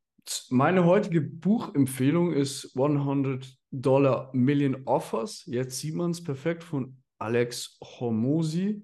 [0.49, 5.43] Meine heutige Buchempfehlung ist 100 Dollar Million Offers.
[5.45, 8.83] Jetzt sieht man es perfekt von Alex Hormozy.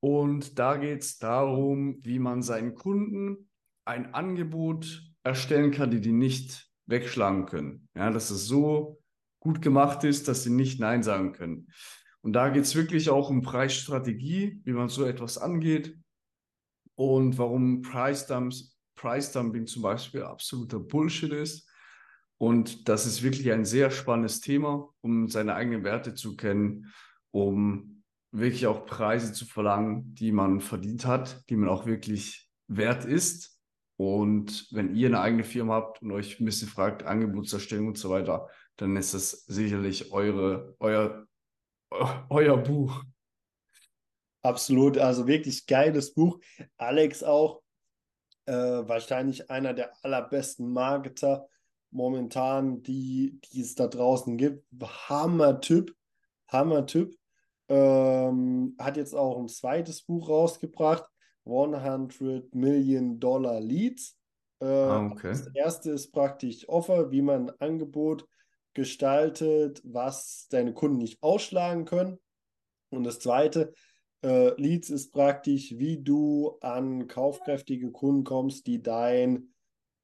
[0.00, 3.48] Und da geht es darum, wie man seinen Kunden
[3.84, 7.88] ein Angebot erstellen kann, die die nicht wegschlagen können.
[7.96, 9.00] Ja, dass es so
[9.40, 11.68] gut gemacht ist, dass sie nicht Nein sagen können.
[12.20, 15.96] Und da geht es wirklich auch um Preisstrategie, wie man so etwas angeht
[16.98, 21.70] und warum Price, Dumps, Price Dumping zum Beispiel absoluter Bullshit ist.
[22.38, 26.92] Und das ist wirklich ein sehr spannendes Thema, um seine eigenen Werte zu kennen,
[27.30, 33.04] um wirklich auch Preise zu verlangen, die man verdient hat, die man auch wirklich wert
[33.04, 33.60] ist.
[33.96, 38.10] Und wenn ihr eine eigene Firma habt und euch ein bisschen fragt, Angebotserstellung und so
[38.10, 41.28] weiter, dann ist das sicherlich eure, euer,
[42.28, 43.04] euer Buch.
[44.42, 46.38] Absolut, also wirklich geiles Buch.
[46.76, 47.62] Alex auch
[48.46, 51.48] äh, wahrscheinlich einer der allerbesten Marketer
[51.90, 54.64] momentan, die, die es da draußen gibt.
[54.80, 55.94] Hammer-Typ,
[56.48, 57.14] Hammer-Typ.
[57.70, 61.04] Ähm, hat jetzt auch ein zweites Buch rausgebracht,
[61.44, 64.16] 100 Million Dollar Leads.
[64.60, 65.28] Äh, ah, okay.
[65.28, 68.26] Das erste ist praktisch Offer, wie man ein Angebot
[68.72, 72.18] gestaltet, was deine Kunden nicht ausschlagen können.
[72.90, 73.74] Und das zweite,
[74.22, 79.54] äh, Leads ist praktisch, wie du an kaufkräftige Kunden kommst, die dein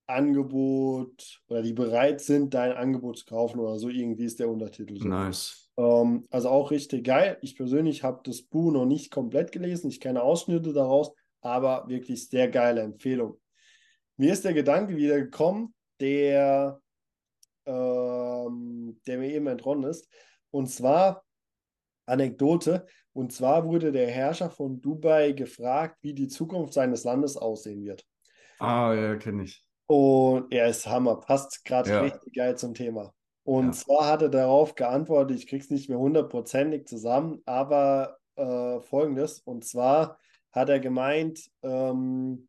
[0.06, 3.88] Angebot oder die bereit sind, dein Angebot zu kaufen oder so.
[3.88, 4.98] Irgendwie ist der Untertitel.
[4.98, 5.08] So.
[5.08, 5.70] Nice.
[5.76, 7.38] Ähm, also auch richtig geil.
[7.40, 9.88] Ich persönlich habe das Buch noch nicht komplett gelesen.
[9.88, 13.40] Ich kenne Ausschnitte daraus, aber wirklich sehr geile Empfehlung.
[14.16, 16.80] Mir ist der Gedanke wieder gekommen, der,
[17.66, 20.08] ähm, der mir eben entronnen ist.
[20.50, 21.24] Und zwar
[22.06, 22.86] Anekdote.
[23.12, 28.04] Und zwar wurde der Herrscher von Dubai gefragt, wie die Zukunft seines Landes aussehen wird.
[28.58, 29.64] Ah, ja, kenne ich.
[29.86, 32.00] Und er ist Hammer, passt gerade ja.
[32.00, 33.12] richtig geil zum Thema.
[33.44, 33.72] Und ja.
[33.72, 39.40] zwar hat er darauf geantwortet, ich krieg's nicht mehr hundertprozentig zusammen, aber äh, folgendes.
[39.40, 40.18] Und zwar
[40.50, 42.48] hat er gemeint, ähm,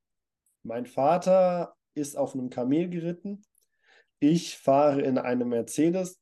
[0.63, 3.43] mein Vater ist auf einem Kamel geritten,
[4.19, 6.19] ich fahre in einem Mercedes,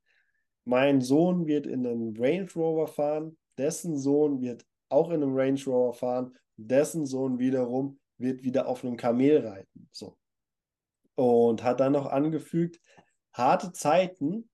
[0.65, 5.59] mein Sohn wird in einem Range Rover fahren, dessen Sohn wird auch in einem Range
[5.65, 9.89] Rover fahren, dessen Sohn wiederum wird wieder auf einem Kamel reiten.
[9.91, 10.17] So.
[11.15, 12.79] Und hat dann noch angefügt,
[13.33, 14.49] harte Zeiten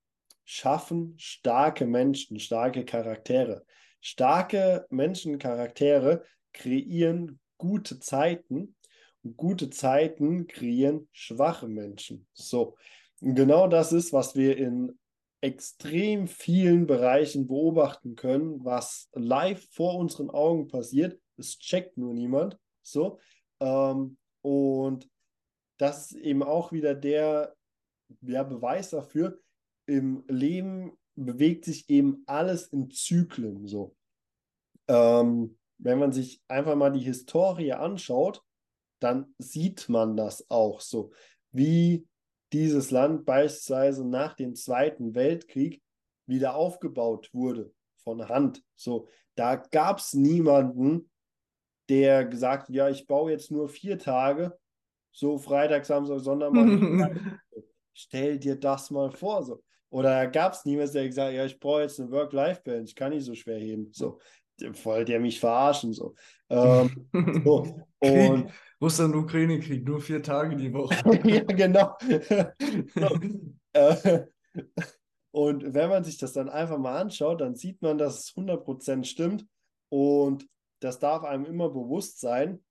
[0.46, 3.66] schaffen starke Menschen, starke Charaktere.
[4.02, 8.76] Starke Menschencharaktere kreieren gute Zeiten
[9.24, 12.28] und gute Zeiten kreieren schwache Menschen.
[12.34, 12.78] So,
[13.22, 14.99] und genau das ist, was wir in
[15.42, 21.20] extrem vielen Bereichen beobachten können, was live vor unseren Augen passiert.
[21.38, 22.58] Es checkt nur niemand.
[22.82, 23.20] So.
[23.60, 25.10] Ähm, und
[25.78, 27.56] das ist eben auch wieder der
[28.22, 29.40] ja, Beweis dafür,
[29.86, 33.96] im Leben bewegt sich eben alles in Zyklen so.
[34.88, 38.44] Ähm, wenn man sich einfach mal die Historie anschaut,
[39.00, 41.12] dann sieht man das auch so,
[41.52, 42.06] wie
[42.54, 45.82] dieses Land beispielsweise nach dem Zweiten Weltkrieg
[46.26, 47.72] wieder aufgebaut wurde
[48.04, 48.64] von Hand.
[48.76, 51.10] So, da gab es niemanden,
[51.90, 54.58] der gesagt hat, ja, ich baue jetzt nur vier Tage,
[55.12, 56.54] so Freitag, Samstag, Sonntag.
[57.94, 59.44] Stell dir das mal vor.
[59.44, 59.64] So.
[59.90, 63.12] Oder gab es niemanden, der gesagt hat, ja, ich brauche jetzt eine Work-Life-Balance, ich kann
[63.12, 63.90] nicht so schwer heben.
[63.92, 64.20] So,
[64.84, 65.94] wollte der mich verarschen.
[65.94, 66.16] So.
[66.50, 67.10] Ähm,
[67.44, 67.86] so.
[68.00, 70.96] Und Russland-Ukraine-Krieg, nur vier Tage die Woche.
[71.28, 71.98] ja, genau.
[73.72, 74.26] Äh,
[75.30, 79.04] und wenn man sich das dann einfach mal anschaut, dann sieht man, dass es 100%
[79.04, 79.46] stimmt.
[79.90, 80.48] Und
[80.80, 82.64] das darf einem immer bewusst sein,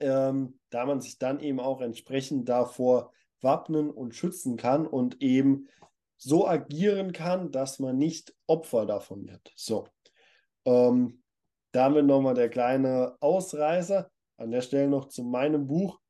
[0.00, 5.68] ähm, da man sich dann eben auch entsprechend davor wappnen und schützen kann und eben
[6.16, 9.52] so agieren kann, dass man nicht Opfer davon wird.
[9.54, 9.86] So.
[10.64, 11.22] Ähm,
[11.72, 14.10] damit nochmal der kleine Ausreißer.
[14.36, 16.00] An der Stelle noch zu meinem Buch,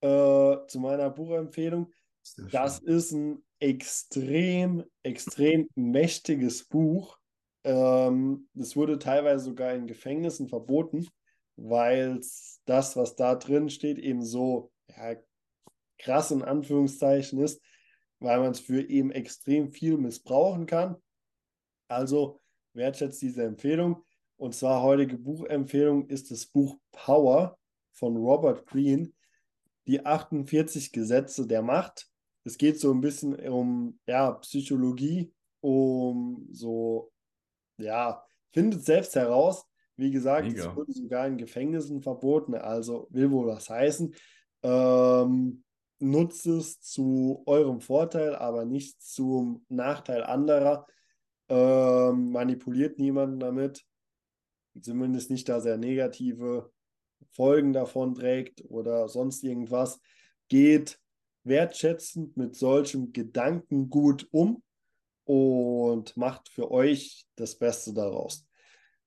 [0.00, 1.92] äh, zu meiner Buchempfehlung.
[2.50, 7.18] Das ist ein extrem, extrem mächtiges Buch.
[7.64, 11.08] Ähm, das wurde teilweise sogar in Gefängnissen verboten,
[11.56, 12.20] weil
[12.64, 15.16] das, was da drin steht, eben so ja,
[15.98, 17.62] krass in Anführungszeichen ist,
[18.18, 20.96] weil man es für eben extrem viel missbrauchen kann.
[21.88, 22.40] Also
[22.72, 24.04] wertschätzt diese Empfehlung.
[24.36, 27.58] Und zwar heutige Buchempfehlung ist das Buch Power
[27.92, 29.12] von Robert Greene,
[29.86, 32.08] die 48 Gesetze der Macht.
[32.44, 37.12] Es geht so ein bisschen um ja, Psychologie, um so,
[37.76, 39.66] ja, findet selbst heraus.
[39.96, 44.14] Wie gesagt, es wurde sogar in Gefängnissen verboten, also will wohl was heißen.
[44.62, 45.62] Ähm,
[45.98, 50.86] nutzt es zu eurem Vorteil, aber nicht zum Nachteil anderer.
[51.48, 53.84] Ähm, manipuliert niemanden damit.
[54.80, 56.70] Zumindest nicht, dass er negative
[57.32, 60.00] Folgen davon trägt oder sonst irgendwas.
[60.48, 60.98] Geht
[61.44, 64.62] wertschätzend mit solchem Gedankengut um
[65.24, 68.46] und macht für euch das Beste daraus.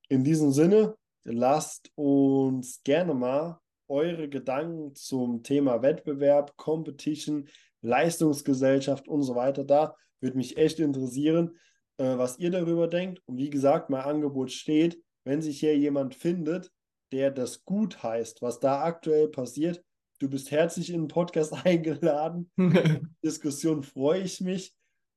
[0.09, 7.47] In diesem Sinne, lasst uns gerne mal eure Gedanken zum Thema Wettbewerb, Competition,
[7.82, 9.95] Leistungsgesellschaft und so weiter da.
[10.20, 11.57] Würde mich echt interessieren,
[11.97, 13.22] äh, was ihr darüber denkt.
[13.26, 16.72] Und wie gesagt, mein Angebot steht, wenn sich hier jemand findet,
[17.14, 19.84] der das gut heißt, was da aktuell passiert,
[20.20, 22.51] du bist herzlich in den Podcast eingeladen.
[23.24, 24.76] Diskussion freue ich mich.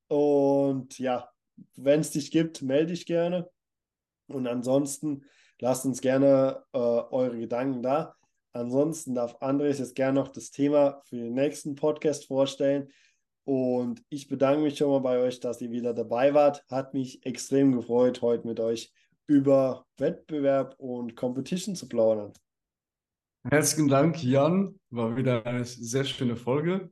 [0.08, 1.30] Und ja,
[1.74, 3.48] wenn es dich gibt, melde dich gerne.
[4.28, 5.24] Und ansonsten
[5.58, 8.14] lasst uns gerne äh, eure Gedanken da.
[8.52, 12.88] Ansonsten darf Andres jetzt gerne noch das Thema für den nächsten Podcast vorstellen.
[13.44, 16.64] Und ich bedanke mich schon mal bei euch, dass ihr wieder dabei wart.
[16.68, 18.92] Hat mich extrem gefreut, heute mit euch
[19.26, 22.32] über Wettbewerb und Competition zu plaudern.
[23.48, 24.78] Herzlichen Dank, Jan.
[24.90, 26.90] War wieder eine sehr schöne Folge.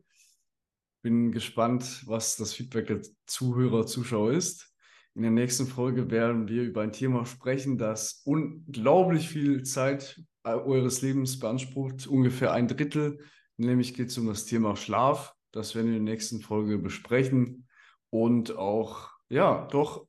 [1.02, 4.72] Bin gespannt, was das Feedback der Zuhörer, Zuschauer ist.
[5.14, 11.02] In der nächsten Folge werden wir über ein Thema sprechen, das unglaublich viel Zeit eures
[11.02, 13.18] Lebens beansprucht, ungefähr ein Drittel.
[13.56, 15.34] Nämlich geht es um das Thema Schlaf.
[15.52, 17.68] Das werden wir in der nächsten Folge besprechen
[18.10, 20.06] und auch, ja, doch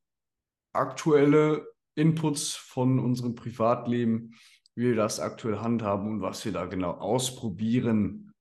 [0.74, 4.36] aktuelle Inputs von unserem Privatleben,
[4.76, 8.34] wie wir das aktuell handhaben und was wir da genau ausprobieren.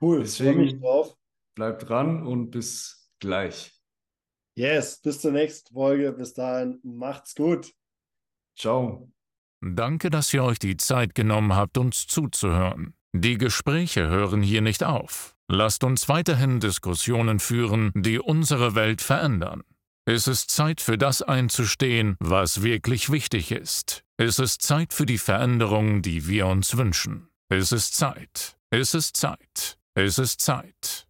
[0.00, 1.16] Cool, deswegen mich drauf.
[1.54, 3.74] bleibt dran und bis gleich.
[4.56, 6.12] Yes, bis zur nächsten Folge.
[6.12, 7.72] Bis dahin, macht's gut.
[8.56, 9.10] Ciao.
[9.60, 12.94] Danke, dass ihr euch die Zeit genommen habt, uns zuzuhören.
[13.12, 15.34] Die Gespräche hören hier nicht auf.
[15.48, 19.62] Lasst uns weiterhin Diskussionen führen, die unsere Welt verändern.
[20.10, 24.04] Es ist Zeit für das einzustehen, was wirklich wichtig ist.
[24.16, 27.28] Es ist Zeit für die Veränderung, die wir uns wünschen.
[27.50, 28.56] Es ist Zeit.
[28.70, 29.76] Es ist Zeit.
[29.92, 31.07] Es ist Zeit.